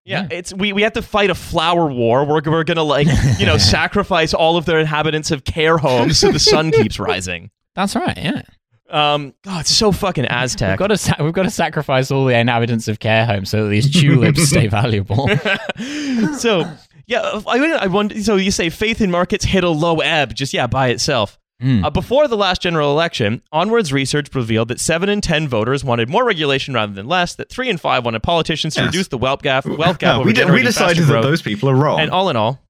[0.05, 0.29] Yeah, Yeah.
[0.39, 2.25] it's we, we have to fight a flower war.
[2.25, 3.07] We're, we're gonna like
[3.39, 7.51] you know sacrifice all of their inhabitants of care homes so the sun keeps rising.
[7.75, 8.16] That's right.
[8.16, 8.43] Yeah.
[8.91, 10.78] Um, God, it's so fucking We've Aztec.
[10.78, 13.70] got to sa- we've got to sacrifice all the inhabitants of care homes so that
[13.70, 15.28] these tulips stay valuable.
[16.38, 16.68] so
[17.07, 18.22] yeah, I, I wonder.
[18.22, 21.38] So you say faith in markets hit a low ebb, just yeah, by itself.
[21.62, 21.84] Mm.
[21.84, 26.09] Uh, before the last general election, Onward's research revealed that seven in ten voters wanted
[26.09, 27.34] more regulation rather than less.
[27.34, 28.86] That three in five wanted politicians to Yes.
[28.86, 29.66] reduce the wealth gap.
[29.66, 30.16] Wealth gap.
[30.16, 31.24] Over we, did, we decided that growth.
[31.24, 32.01] those people are wrong.
[32.01, 32.61] And all in all,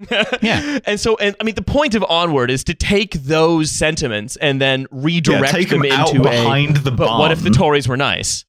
[0.42, 0.78] Yeah.
[0.84, 4.60] And so, and I mean, the point of Onward is to take those sentiments and
[4.60, 6.80] then redirect take them them out into behind a.
[6.80, 7.50] the but what if the.
[7.50, 8.44] Tories were nice?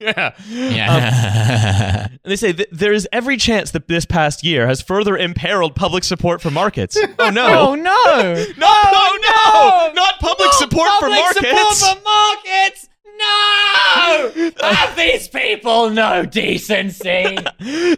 [0.00, 0.34] Yeah.
[0.48, 2.06] Yeah.
[2.06, 5.16] Um, and they say that there is every chance that this past year has further
[5.16, 6.96] imperiled public support for markets.
[7.18, 7.46] Oh no!
[7.46, 7.84] oh no!
[7.84, 8.66] no!
[8.66, 9.88] Oh, oh, no!
[9.88, 10.02] No!
[10.02, 11.84] Not public support for markets.
[12.04, 12.88] markets.
[13.16, 14.50] No!
[14.60, 17.38] Have these people no decency?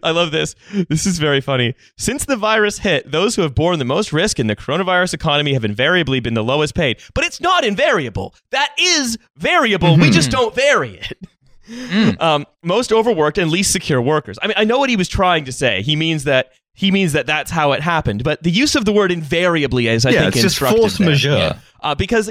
[0.03, 0.55] I love this.
[0.89, 1.75] This is very funny.
[1.97, 5.55] Since the virus hit, those who have borne the most risk in the coronavirus economy
[5.55, 7.01] have invariably been the lowest paid.
[7.15, 8.35] But it's not invariable.
[8.51, 9.97] That is variable.
[9.97, 12.21] We just don't vary it.
[12.21, 14.39] Um, most overworked and least secure workers.
[14.41, 15.83] I mean, I know what he was trying to say.
[15.83, 18.23] He means that he means that that's how it happened.
[18.23, 20.99] But the use of the word invariably is, I yeah, think, it's just instructive force
[20.99, 21.09] there.
[21.09, 21.37] majeure.
[21.37, 21.59] Yeah.
[21.81, 22.31] Uh, because,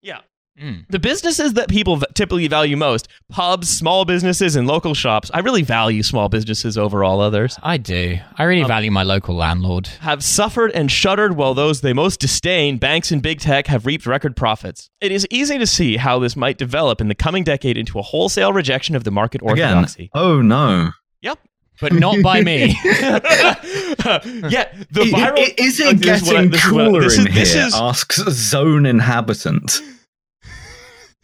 [0.00, 0.20] yeah,
[0.60, 0.84] Mm.
[0.90, 5.62] the businesses that people typically value most pubs small businesses and local shops i really
[5.62, 8.18] value small businesses over all others I do.
[8.36, 9.86] I really value my local landlord.
[10.00, 14.04] have suffered and shuddered while those they most disdain banks and big tech have reaped
[14.04, 17.78] record profits it is easy to see how this might develop in the coming decade
[17.78, 20.90] into a wholesale rejection of the market Again, orthodoxy oh no.
[21.22, 21.38] yep
[21.80, 22.76] But not by me.
[22.84, 27.00] yeah the viral is it this is what I- getting this is what I- cooler
[27.00, 27.66] this in is, this here?
[27.68, 29.80] is Asks zone inhabitant.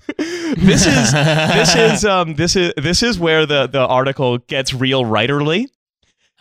[0.56, 5.04] this is this is um this is this is where the the article gets real
[5.04, 5.66] writerly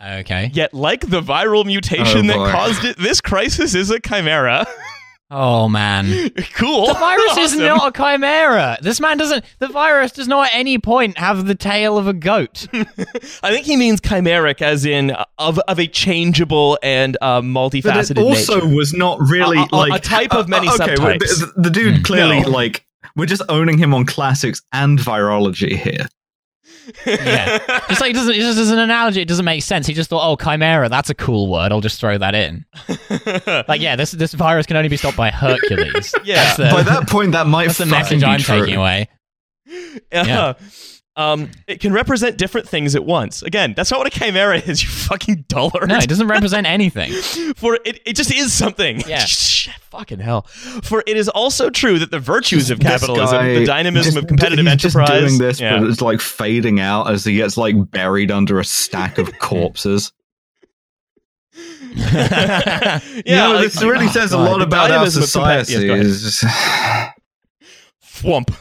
[0.04, 0.50] okay.
[0.52, 2.44] Yet, like the viral mutation Oh, boy.
[2.46, 4.64] that caused it, this crisis is a chimera.
[5.30, 6.30] Oh man.
[6.54, 6.86] cool.
[6.86, 8.78] The virus is not a chimera.
[8.80, 9.44] This man doesn't.
[9.58, 12.66] The virus does not at any point have the tail of a goat.
[12.72, 17.46] I think he means chimeric, as in uh, of of a changeable and uh, But
[17.46, 18.74] multifaceted it also nature.
[18.74, 21.40] was not really A- a- a like type of many okay, well, subtypes.
[21.56, 22.48] The, the dude clearly No.
[22.48, 26.06] like we're just owning him on classics and virology here.
[27.06, 27.58] yeah.
[27.88, 28.34] Just like it doesn't.
[28.34, 29.86] It's just as an analogy, it doesn't make sense.
[29.86, 31.70] He just thought, oh, chimera, that's a cool word.
[31.70, 32.64] I'll just throw that in.
[33.68, 36.14] Like, yeah, this this virus can only be stopped by Hercules.
[36.24, 36.54] Yeah.
[36.56, 38.60] The, By that point, that might that's the fucking message be I'm true.
[38.60, 39.08] taking away.
[40.12, 40.54] Uh,
[41.18, 43.42] um, it can represent different things at once.
[43.42, 44.82] Again, that's not what a chimera is.
[44.82, 45.88] You fucking dullard.
[45.88, 47.12] No, it doesn't represent anything.
[47.56, 49.00] For it, it just is something.
[49.00, 49.18] Yeah.
[49.26, 50.42] Shit, fucking hell.
[50.82, 54.26] For it is also true that the virtues of capitalism, guy the dynamism just- of
[54.28, 55.08] competitive he's enterprise.
[55.08, 55.78] just doing this, yeah.
[55.80, 60.12] but it's like fading out as he gets like buried under a stack of corpses.
[61.94, 65.64] yeah, you know, like- this really oh, says a lot about our dynamism of compa-
[65.64, 65.72] society.
[65.72, 67.24] Yes, go is just-
[68.04, 68.54] Thwomp.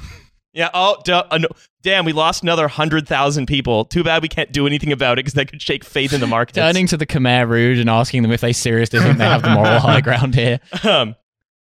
[0.53, 0.70] Yeah.
[0.74, 1.47] Oh, duh, uh, no.
[1.88, 2.05] Damn!
[2.05, 3.85] We lost another hundred thousand people.
[3.85, 6.27] Too bad we can't do anything about it because that could shake faith in the
[6.27, 6.55] market.
[6.55, 9.49] Turning to the Khmer Rouge and asking them if they seriously think they have the
[9.49, 10.59] moral high ground here.
[10.83, 11.15] um,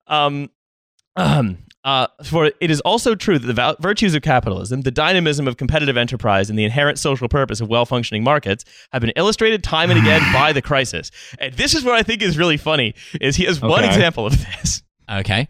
[0.08, 0.50] um,
[1.14, 5.56] um, uh, for it is also true that the virtues of capitalism, the dynamism of
[5.56, 10.00] competitive enterprise, and the inherent social purpose of well-functioning markets have been illustrated time and
[10.00, 11.12] again by the crisis.
[11.38, 14.36] And this is what I think is really funny: is he has one example of
[14.36, 14.82] this.
[15.08, 15.46] Okay.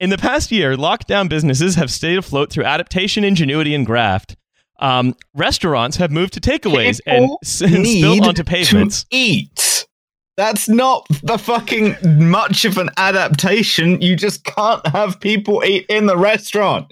[0.00, 4.34] In the past year, lockdown businesses have stayed afloat through adaptation, ingenuity, and graft.
[4.78, 7.80] Um, restaurants have moved to takeaways and, People and spill
[8.14, 9.02] need onto pavements.
[9.04, 9.86] to eat.
[10.38, 14.00] That's not the fucking much of an adaptation.
[14.00, 16.90] You just can't have people eat in the restaurant.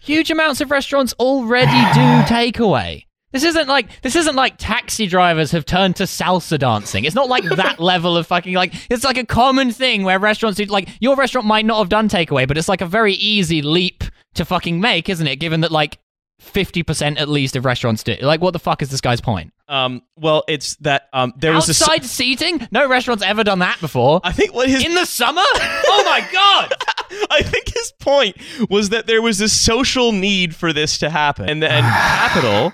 [0.00, 2.00] Huge amounts of restaurants already do
[2.34, 3.03] takeaway.
[3.34, 7.04] This isn't like this isn't like taxi drivers have turned to salsa dancing.
[7.04, 10.56] It's not like that level of fucking like it's like a common thing where restaurants
[10.56, 13.60] do like your restaurant might not have done takeaway, but it's like a very easy
[13.60, 14.04] leap
[14.34, 15.36] to fucking make, isn't it?
[15.36, 15.98] Given that like
[16.38, 18.16] fifty percent at least of restaurants do.
[18.22, 19.52] Like, what the fuck is this guy's point?
[19.66, 21.70] Um, well, it's that um, there was a.
[21.70, 22.68] s- Outside seating?
[22.70, 24.20] No restaurant's ever done that before.
[24.22, 25.42] I think what his In the summer?
[25.42, 26.72] Oh my god!
[27.30, 28.36] I think his point
[28.70, 32.72] was that there was a social need for this to happen, and then capital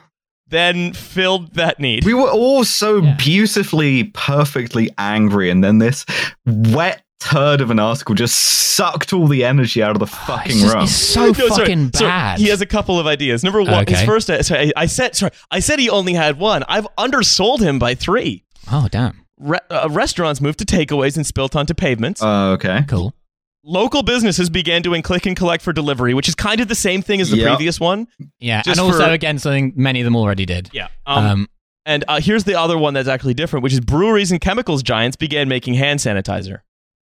[0.50, 2.04] then filled that need.
[2.04, 3.14] We were all so Yeah.
[3.14, 6.04] beautifully, perfectly angry, and then this
[6.46, 10.60] wet turd of an article just sucked all the energy out of the fucking It's,
[10.62, 10.84] just, room.
[10.84, 12.38] it's so No, fucking sorry, bad.
[12.38, 13.44] he has a couple of ideas.
[13.44, 14.26] Number one, his first.
[14.44, 15.32] Sorry, I said sorry.
[15.50, 16.64] I said he only had one.
[16.68, 18.44] I've undersold him by three.
[18.72, 19.20] oh damn.
[19.38, 22.22] Re- uh, restaurants moved to takeaways and spilt onto pavements.
[22.22, 22.84] Uh, okay.
[22.88, 23.14] Cool.
[23.62, 27.02] Local businesses began doing click and collect for delivery, which is kind of the same
[27.02, 27.56] thing as the Yep.
[27.56, 28.06] previous one.
[28.38, 30.70] Yeah, Just and also for- again something many of them already did.
[30.72, 30.88] Yeah.
[31.06, 31.48] Um, Um,
[31.86, 35.16] And uh, here's the other one that's actually different, which is breweries and chemicals giants
[35.16, 36.58] began making hand sanitizer.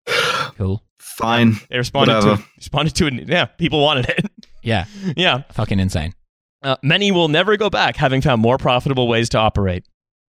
[0.57, 0.82] Cool.
[1.00, 1.57] Fine.
[1.70, 2.36] They responded Whatever.
[2.36, 3.28] to responded to it.
[3.28, 4.26] Yeah, people wanted it.
[4.62, 4.86] Yeah.
[5.16, 6.14] yeah, Fucking insane.
[6.62, 9.84] uh, many will never go back, having found more profitable ways to operate.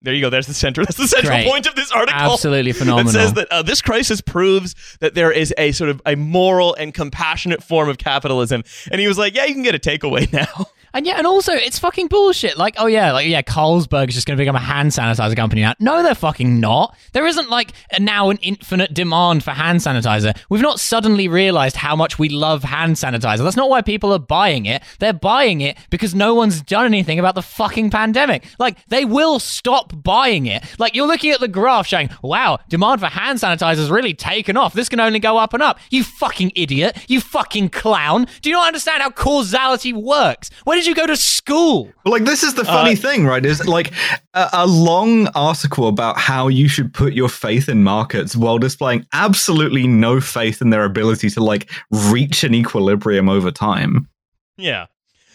[0.02, 0.30] There you go.
[0.30, 0.84] There's the center.
[0.84, 1.48] That's the central Great.
[1.48, 2.20] point of this article.
[2.20, 3.10] Absolutely phenomenal.
[3.10, 6.74] It says that uh, this crisis proves that there is a sort of a moral
[6.74, 8.62] and compassionate form of capitalism.
[8.92, 11.52] And he was like, "Yeah, you can get a takeaway now." And yeah, and also
[11.52, 12.56] it's fucking bullshit.
[12.56, 15.62] Like, oh yeah, like yeah, Carlsberg is just going to become a hand sanitizer company
[15.62, 15.74] now.
[15.80, 16.96] No, they're fucking not.
[17.12, 20.36] There isn't like now an infinite demand for hand sanitizer.
[20.48, 23.44] We've not suddenly realized how much we love hand sanitizer.
[23.44, 24.82] That's not why people are buying it.
[24.98, 28.44] They're buying it because no one's done anything about the fucking pandemic.
[28.58, 30.64] Like, they will stop buying it.
[30.78, 34.56] Like, you're looking at the graph showing, wow, demand for hand sanitizer has really taken
[34.56, 34.74] off.
[34.74, 35.78] This can only go up and up.
[35.90, 36.96] You fucking idiot.
[37.08, 38.26] You fucking clown.
[38.42, 40.50] Do you not understand how causality works?
[40.64, 41.84] Where did you go to school?
[42.04, 43.44] Well, like this is the funny thing, right?
[43.44, 43.92] Is like
[44.34, 49.06] a, a long article about how you should put your faith in markets while displaying
[49.12, 54.08] absolutely no faith in their ability to like reach an equilibrium over time.
[54.56, 54.86] Yeah.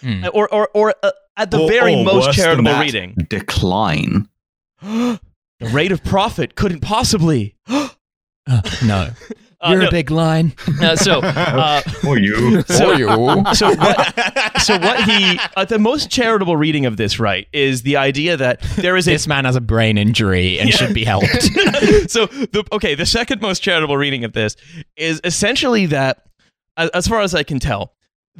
[0.01, 0.26] Hmm.
[0.34, 4.28] Or, or, or uh, at the Or- very or most charitable that, reading, decline.
[4.82, 5.20] the
[5.72, 7.56] rate of profit couldn't possibly.
[7.68, 7.89] Uh,
[8.86, 9.12] no.
[9.64, 10.53] Uh, You're no, a big line.
[10.82, 12.64] uh, so, uh, or you.
[12.64, 13.07] so, you.
[13.55, 14.61] so what?
[14.61, 18.61] So what he uh, the most charitable reading of this right is the idea that
[18.76, 21.28] there is a This man has a brain injury and should be helped.
[22.11, 24.57] so the okay, the second most charitable reading of this
[24.97, 26.26] is essentially that,
[26.76, 27.93] as, as far as I can tell,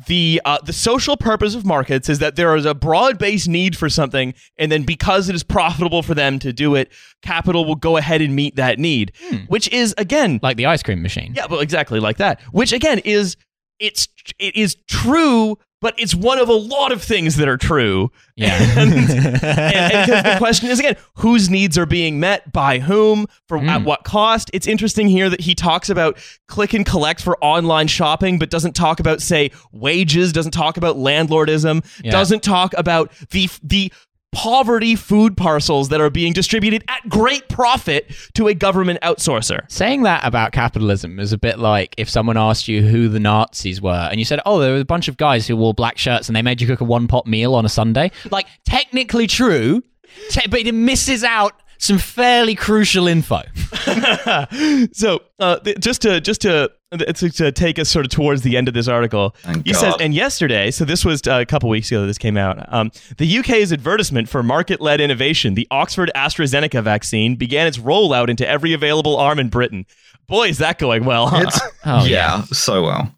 [0.07, 3.77] the uh, the social purpose of markets is that there is a broad based need
[3.77, 6.91] for something, and then because it is profitable for them to do it,
[7.21, 9.11] capital will go ahead and meet that need,
[9.47, 11.33] which is again like the ice cream machine.
[11.35, 12.41] yeah, well, exactly like that.
[12.51, 13.37] Which again is
[13.80, 14.07] it's
[14.39, 18.09] it is true, but it's one of a lot of things that are true.
[18.36, 18.57] Yeah.
[18.80, 23.59] and, and, and the question is again, whose needs are being met by whom, for
[23.59, 23.69] Hmm.
[23.69, 24.49] at what cost?
[24.53, 26.17] It's interesting here that he talks about
[26.47, 30.95] click and collect for online shopping, but doesn't talk about say wages, doesn't talk about
[30.97, 32.11] landlordism, Yeah.
[32.11, 33.91] doesn't talk about the the
[34.34, 39.69] poverty food parcels that are being distributed at great profit to a government outsourcer.
[39.71, 43.81] Saying that about capitalism is a bit like if someone asked you who the Nazis
[43.81, 46.27] were and you said, oh, there were a bunch of guys who wore black shirts
[46.27, 48.11] and they made you cook a one pot meal on a Sunday.
[48.31, 49.84] Like, technically true,
[50.29, 53.41] te- but it misses out some fairly crucial info.
[54.93, 58.57] so uh, th- just to just to, to to take us sort of towards the
[58.57, 61.69] end of this article, Thank he says, and yesterday, so this was uh, a couple
[61.69, 62.71] weeks ago that this came out.
[62.73, 68.47] Um, the UK's advertisement for market-led innovation, the Oxford AstraZeneca vaccine, began its rollout into
[68.47, 69.85] every available arm in Britain.
[70.27, 71.27] Boy, is that going well!
[71.27, 71.49] huh?
[71.85, 73.13] Oh, yeah, so well.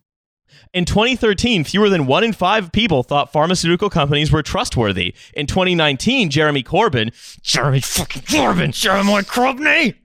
[0.74, 5.16] In 2013, fewer than one in five people thought pharmaceutical companies were trustworthy.
[5.34, 9.96] In 2019, Jeremy Corbyn, Jeremy fucking Corbyn, Jeremy Corbyn,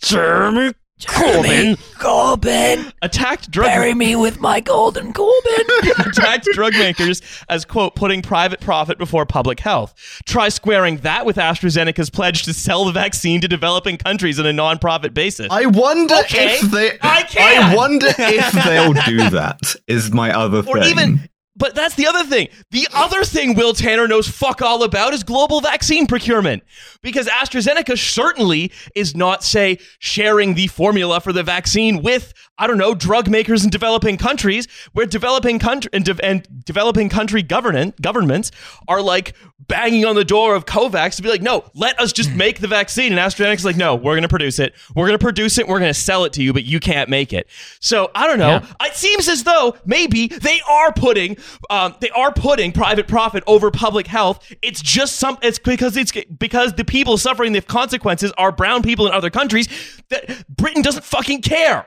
[0.00, 0.74] Jeremy
[1.06, 6.06] Corbyn, Corbin, attacked drug Bury me with my golden Corbyn.
[6.06, 9.94] attacked drug makers as quote putting private profit before public health.
[10.26, 14.52] Try squaring that with AstraZeneca's pledge to sell the vaccine to developing countries on a
[14.52, 15.48] non-profit basis.
[15.50, 16.98] I wonder Okay, if they.
[17.02, 17.62] I can.
[17.72, 19.76] I wonder if they'll do that.
[19.86, 20.90] Is my other or thing.
[20.90, 22.48] even but that's the other thing.
[22.70, 26.62] The other thing Will Tanner knows fuck all about is global vaccine procurement.
[27.02, 32.78] Because AstraZeneca certainly is not, say, sharing the formula for the vaccine with, I don't
[32.78, 38.00] know, drug makers in developing countries, where developing country and, de- and developing country government
[38.00, 38.50] governments
[38.86, 39.34] are like
[39.70, 42.66] banging on the door of COVAX to be like, no, let us just make the
[42.66, 43.12] vaccine.
[43.12, 44.74] And AstraZeneca's like, no, we're going to produce it.
[44.94, 45.66] We're going to produce it.
[45.68, 47.48] We're going to sell it to you, but you can't make it.
[47.80, 48.48] So I don't know.
[48.48, 48.66] Yeah.
[48.82, 51.36] It seems as though maybe they are putting,
[51.70, 54.52] um, they are putting private profit over public health.
[54.60, 55.38] It's just some.
[55.40, 59.68] It's because it's because the people suffering the consequences are brown people in other countries.
[60.08, 61.86] That Britain doesn't fucking care.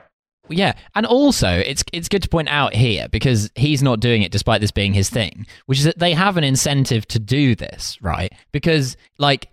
[0.50, 4.30] Yeah, and also it's it's good to point out here because he's not doing it
[4.30, 7.98] despite this being his thing, which is that they have an incentive to do this,
[8.02, 8.32] right?
[8.52, 9.48] Because like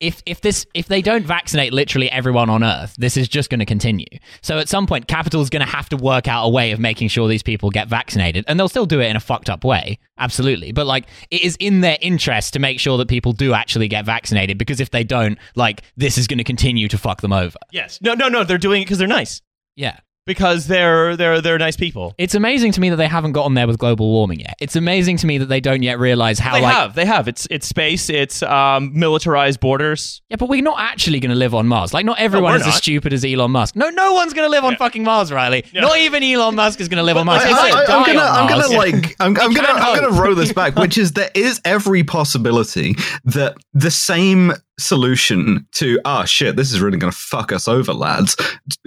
[0.00, 3.58] if if this if they don't vaccinate literally everyone on earth, this is just going
[3.60, 4.06] to continue.
[4.40, 6.80] So at some point capital is going to have to work out a way of
[6.80, 9.62] making sure these people get vaccinated and they'll still do it in a fucked up
[9.62, 10.72] way, absolutely.
[10.72, 14.06] But like it is in their interest to make sure that people do actually get
[14.06, 17.58] vaccinated because if they don't, like this is going to continue to fuck them over.
[17.70, 18.00] Yes.
[18.00, 18.14] No.
[18.14, 18.28] No.
[18.28, 18.42] No.
[18.42, 19.42] They're doing it because they're nice.
[19.76, 19.98] Yeah.
[20.26, 22.14] Because they're they're they're nice people.
[22.18, 24.54] It's amazing to me that they haven't gotten there with global warming yet.
[24.60, 26.94] It's amazing to me that they don't yet realize how They like have.
[26.94, 27.26] They have.
[27.26, 28.08] It's it's space.
[28.10, 30.20] It's um, militarized borders.
[30.28, 31.94] yeah, but we're not actually going to live on Mars.
[31.94, 33.74] Like not everyone we're is as stupid as Elon Musk.
[33.76, 34.78] No, no one's going to live on Yeah.
[34.78, 35.64] fucking Mars, Riley.
[35.72, 35.80] Yeah.
[35.80, 37.42] Not even Elon Musk is going to live on Mars.
[37.44, 38.68] I, I, die am gonna, I'm Mars.
[38.68, 42.04] gonna like, I'm, I'm gonna, I'm gonna row this back, which is there is every
[42.04, 42.94] possibility
[43.24, 47.92] that the same solution to ah shit this is really going to fuck us over
[47.92, 48.36] lads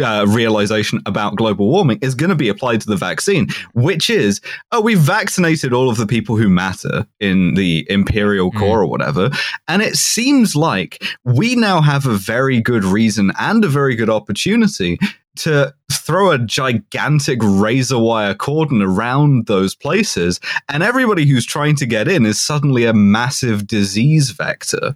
[0.03, 4.41] uh, realization about global warming is going to be applied to the vaccine which is
[4.71, 8.59] oh we've vaccinated all of the people who matter in the imperial Mm.
[8.59, 9.29] core or whatever
[9.67, 14.09] and it seems like we now have a very good reason and a very good
[14.09, 14.97] opportunity
[15.35, 20.39] to throw a gigantic razor wire cordon around those places
[20.69, 24.95] and everybody who's trying to get in is suddenly a massive disease vector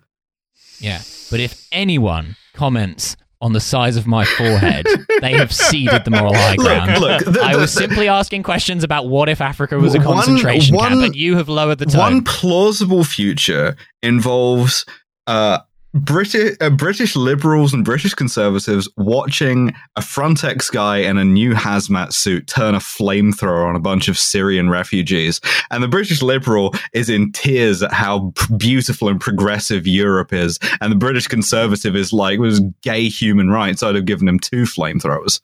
[0.80, 1.02] Yeah.
[1.32, 4.88] But if anyone comments on the size of my forehead,
[5.22, 7.00] they have ceded the moral high Look, ground.
[7.02, 10.00] look, the- I the- was the- simply asking questions about what if Africa was a
[10.00, 12.00] One- concentration one- camp, and you have lowered the tone.
[12.00, 14.86] One plausible future involves
[15.28, 15.60] uh,
[15.94, 22.14] British uh, British liberals and British conservatives watching a Frontex guy in a new hazmat
[22.14, 25.40] suit turn a flamethrower on a bunch of Syrian refugees,
[25.72, 30.92] and the British liberal is in tears at how beautiful and progressive Europe is, and
[30.92, 33.82] the British conservative is like, "It was gay human rights.
[33.82, 35.42] I'd have given him two flamethrowers."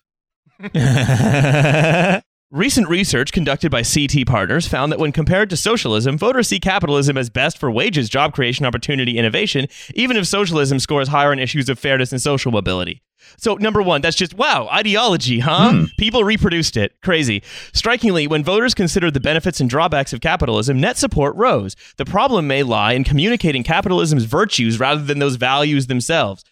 [2.54, 7.18] Recent research conducted by CT Partners found that when compared to socialism, voters see capitalism
[7.18, 11.68] as best for wages, job creation, opportunity, innovation, even if socialism scores higher on issues
[11.68, 13.02] of fairness and social mobility.
[13.38, 15.72] So, number one, that's just wow, ideology, huh?
[15.72, 15.84] Hmm.
[15.98, 16.94] People reproduced it.
[17.02, 17.42] Crazy.
[17.74, 21.76] Strikingly, when voters considered the benefits and drawbacks of capitalism, net support rose.
[21.98, 26.44] The problem may lie in communicating capitalism's virtues rather than those values themselves.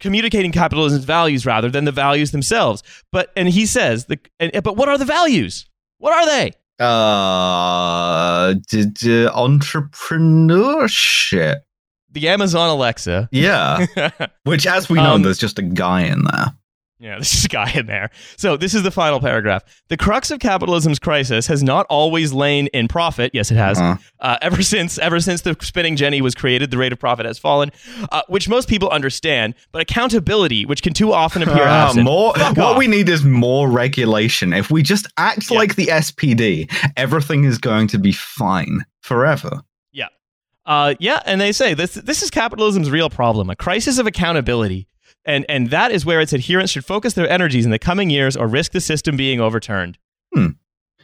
[0.00, 2.82] Communicating capitalism's values rather than the values themselves.
[3.10, 5.66] But and he says the and, but what are the values?
[5.98, 6.52] What are they?
[6.84, 11.60] Uh, d- d- entrepreneurship.
[12.10, 13.28] The Amazon Alexa.
[13.32, 13.86] Yeah.
[14.44, 16.52] Which, as we know, Um, there's just a guy in there.
[17.02, 18.10] Yeah, there's just a guy in there.
[18.36, 19.64] So this is the final paragraph.
[19.88, 23.32] The crux of capitalism's crisis has not always lain in profit.
[23.34, 23.76] Yes, it has.
[23.78, 23.96] Uh-huh.
[24.20, 27.40] Uh, ever since ever since the spinning jenny was created, the rate of profit has
[27.40, 27.72] fallen,
[28.12, 29.54] uh, which most people understand.
[29.72, 32.04] But accountability, which can too often appear Ah, absent.
[32.04, 32.34] more.
[32.34, 32.78] Fuck what off.
[32.78, 34.52] we need is more regulation.
[34.52, 35.58] If we just act Yeah.
[35.58, 39.62] like the SPD, everything is going to be fine forever.
[39.92, 40.06] Yeah.
[40.64, 44.86] Uh, yeah, and they say this this is capitalism's real problem, a crisis of accountability.
[45.24, 48.36] And and that is where its adherents should focus their energies in the coming years
[48.36, 49.98] or risk the system being overturned.
[50.34, 50.46] Hmm.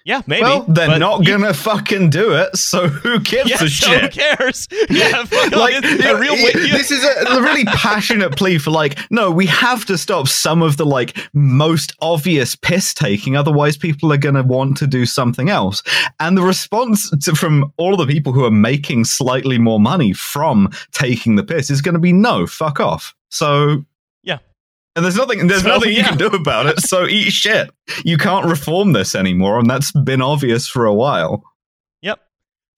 [0.05, 0.43] Yeah, maybe.
[0.43, 2.57] well, they're not you- gonna fucking do it.
[2.57, 4.66] So who gives a so who cares?
[4.89, 9.45] Yeah, fuck like a real this is a, really passionate plea for like no we
[9.47, 14.35] have to stop some of the like most obvious piss taking otherwise people are going
[14.35, 15.83] to want to do something else
[16.21, 20.71] and the response to, from all the people who are making slightly more money from
[20.93, 23.85] taking the piss is going to be no fuck off so.
[24.99, 26.09] And there's nothing there's So, nothing you yeah.
[26.09, 27.70] can do about it so eat shit
[28.05, 31.42] you can't reform this anymore and that's been obvious for a while.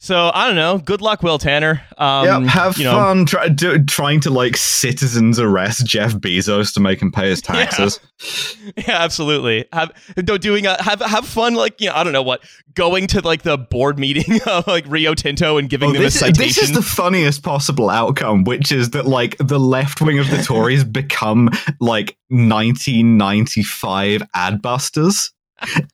[0.02, 0.78] So I don't know.
[0.78, 1.82] Good luck, Will Tanner.
[1.98, 6.72] Um, yep, have you know, fun try, do, trying to like citizens arrest Jeff Bezos
[6.72, 8.00] to make him pay his taxes.
[8.76, 9.64] Yeah, absolutely.
[9.72, 12.42] Have do- doing a have have fun like you know I don't know what
[12.74, 16.06] going to like the board meeting of like Rio Tinto and giving Oh, them a
[16.06, 16.42] is, citation.
[16.44, 20.42] this is the funniest possible outcome, which is that like the left wing of the
[20.42, 21.48] Tories become
[21.80, 25.30] like 1995 adbusters.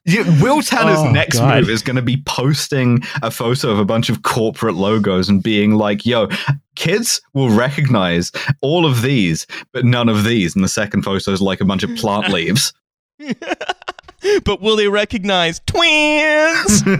[0.05, 1.55] You- Will Tanner's Oh, next God.
[1.61, 5.43] move is going to be posting a photo of a bunch of corporate logos and
[5.43, 6.29] being like, "Yo,
[6.75, 11.41] kids will recognize all of these, but none of these." And the second photo is
[11.41, 12.73] like a bunch of plant leaves.
[14.45, 16.83] but will they recognize twins?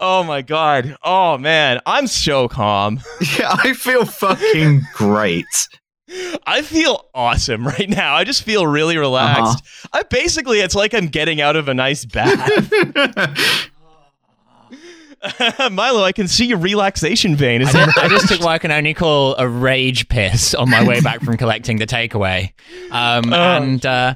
[0.00, 0.96] oh my god.
[1.02, 3.00] Oh man, I'm so calm.
[3.38, 5.44] yeah, I feel fucking great.
[6.46, 8.14] I feel awesome right now.
[8.14, 9.64] I just feel really relaxed.
[9.92, 13.70] I basically it's like I'm getting out of a nice bath.
[15.70, 17.62] Milo, I can see your relaxation vein.
[17.62, 20.52] Is I, that just, I just took what I can only call a rage piss
[20.54, 22.52] on my way back from collecting the takeaway.
[22.90, 23.56] Um, Oh.
[23.56, 24.14] and uh,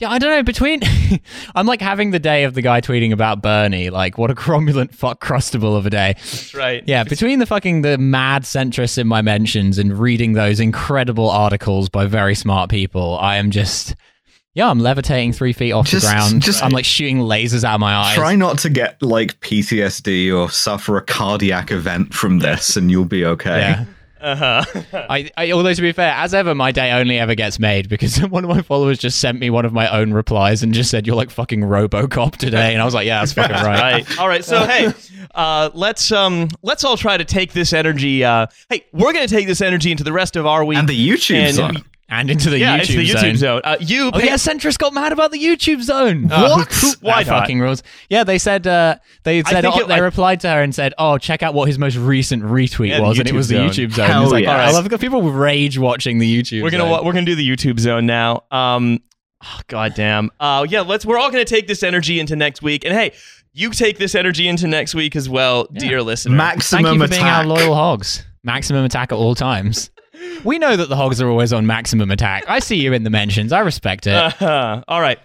[0.00, 0.42] yeah, I don't know.
[0.42, 0.80] Between,
[1.54, 3.90] I'm like having the day of the guy tweeting about Bernie.
[3.90, 6.14] Like, what a cromulent fuck crustable of a day.
[6.16, 6.82] That's right.
[6.86, 11.88] Yeah, between the fucking the mad centrists in my mentions and reading those incredible articles
[11.88, 13.94] by very smart people, I am just.
[14.52, 16.42] Yeah, I'm levitating three feet off Just- the ground.
[16.42, 18.16] just- I'm like shooting lasers out of my eyes.
[18.16, 23.04] Try not to get like PTSD or suffer a cardiac event from this, and you'll
[23.04, 23.60] be okay.
[23.60, 23.84] Yeah.
[24.20, 24.64] Uh-huh.
[25.10, 28.18] I, I, although to be fair, as ever, my day only ever gets made because
[28.28, 31.06] one of my followers just sent me one of my own replies and just said,
[31.06, 34.18] "You're like fucking RoboCop today," and I was like, "Yeah, that's fucking right." right.
[34.18, 34.44] All right.
[34.44, 34.92] So hey,
[35.34, 38.24] uh, let's um let's all try to take this energy.
[38.24, 40.78] Uh, hey, we're gonna take this energy into the rest of our week.
[40.78, 41.74] And the YouTube and zone.
[41.74, 43.22] we- and into the yeah, YouTube it's the zone.
[43.22, 43.60] YouTube zone.
[43.64, 46.30] Uh, you Oh pay- yeah, Centrist got mad about the YouTube zone.
[46.30, 46.84] Uh, what?
[47.00, 47.40] why That not?
[47.42, 47.82] fucking rules?
[48.08, 50.92] Yeah, they said uh, they said oh, it- they I- replied to her and said,
[50.98, 53.66] "Oh, check out what his most recent retweet Yeah, was," and it was zone.
[53.68, 54.06] the YouTube zone.
[54.10, 54.50] Hell it's like, yes.
[54.50, 55.00] all right, I love it.
[55.00, 56.62] people rage watching the YouTube.
[56.62, 57.04] We're gonna zone.
[57.04, 58.42] we're gonna do the YouTube zone now.
[58.50, 59.00] Um,
[59.44, 60.30] oh, God damn.
[60.40, 61.06] Uh, yeah, let's.
[61.06, 63.12] We're all gonna take this energy into next week, and hey,
[63.52, 65.80] you take this energy into next week as well, Yeah.
[65.80, 66.34] dear listener.
[66.36, 67.46] Maximum Thank you for being our attack.
[67.46, 68.24] loyal hogs.
[68.44, 69.90] Maximum attack at all times.
[70.44, 72.44] We know that the hogs are always on maximum attack.
[72.48, 73.52] I see you in the mentions.
[73.52, 74.14] I respect it.
[74.14, 74.82] Uh-huh.
[74.88, 75.18] All right.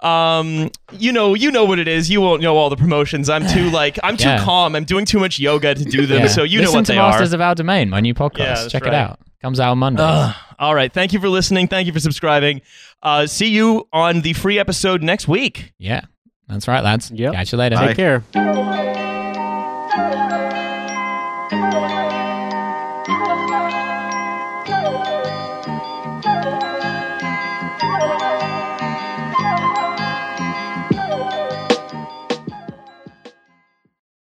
[0.00, 2.08] Um, you know, you know what it is.
[2.08, 3.28] You won't know all the promotions.
[3.28, 4.44] I'm too like I'm too Yeah.
[4.44, 4.74] calm.
[4.76, 6.20] I'm doing too much yoga to do them.
[6.22, 6.26] Yeah.
[6.28, 7.36] So you Listen know what to they Masters are.
[7.36, 8.38] of Our Domain, my new podcast.
[8.38, 8.92] Yeah, Check right.
[8.92, 9.18] it out.
[9.42, 10.02] Comes out Monday.
[10.04, 10.34] Ugh.
[10.58, 10.92] all right.
[10.92, 11.68] Thank you for listening.
[11.68, 12.60] Thank you for subscribing.
[13.02, 15.72] Uh, see you on the free episode next week.
[15.78, 16.02] Yeah,
[16.48, 17.10] that's right, lads.
[17.10, 17.32] Yep.
[17.34, 17.76] Catch you later.
[17.76, 17.86] Bye.
[17.92, 19.07] Take care.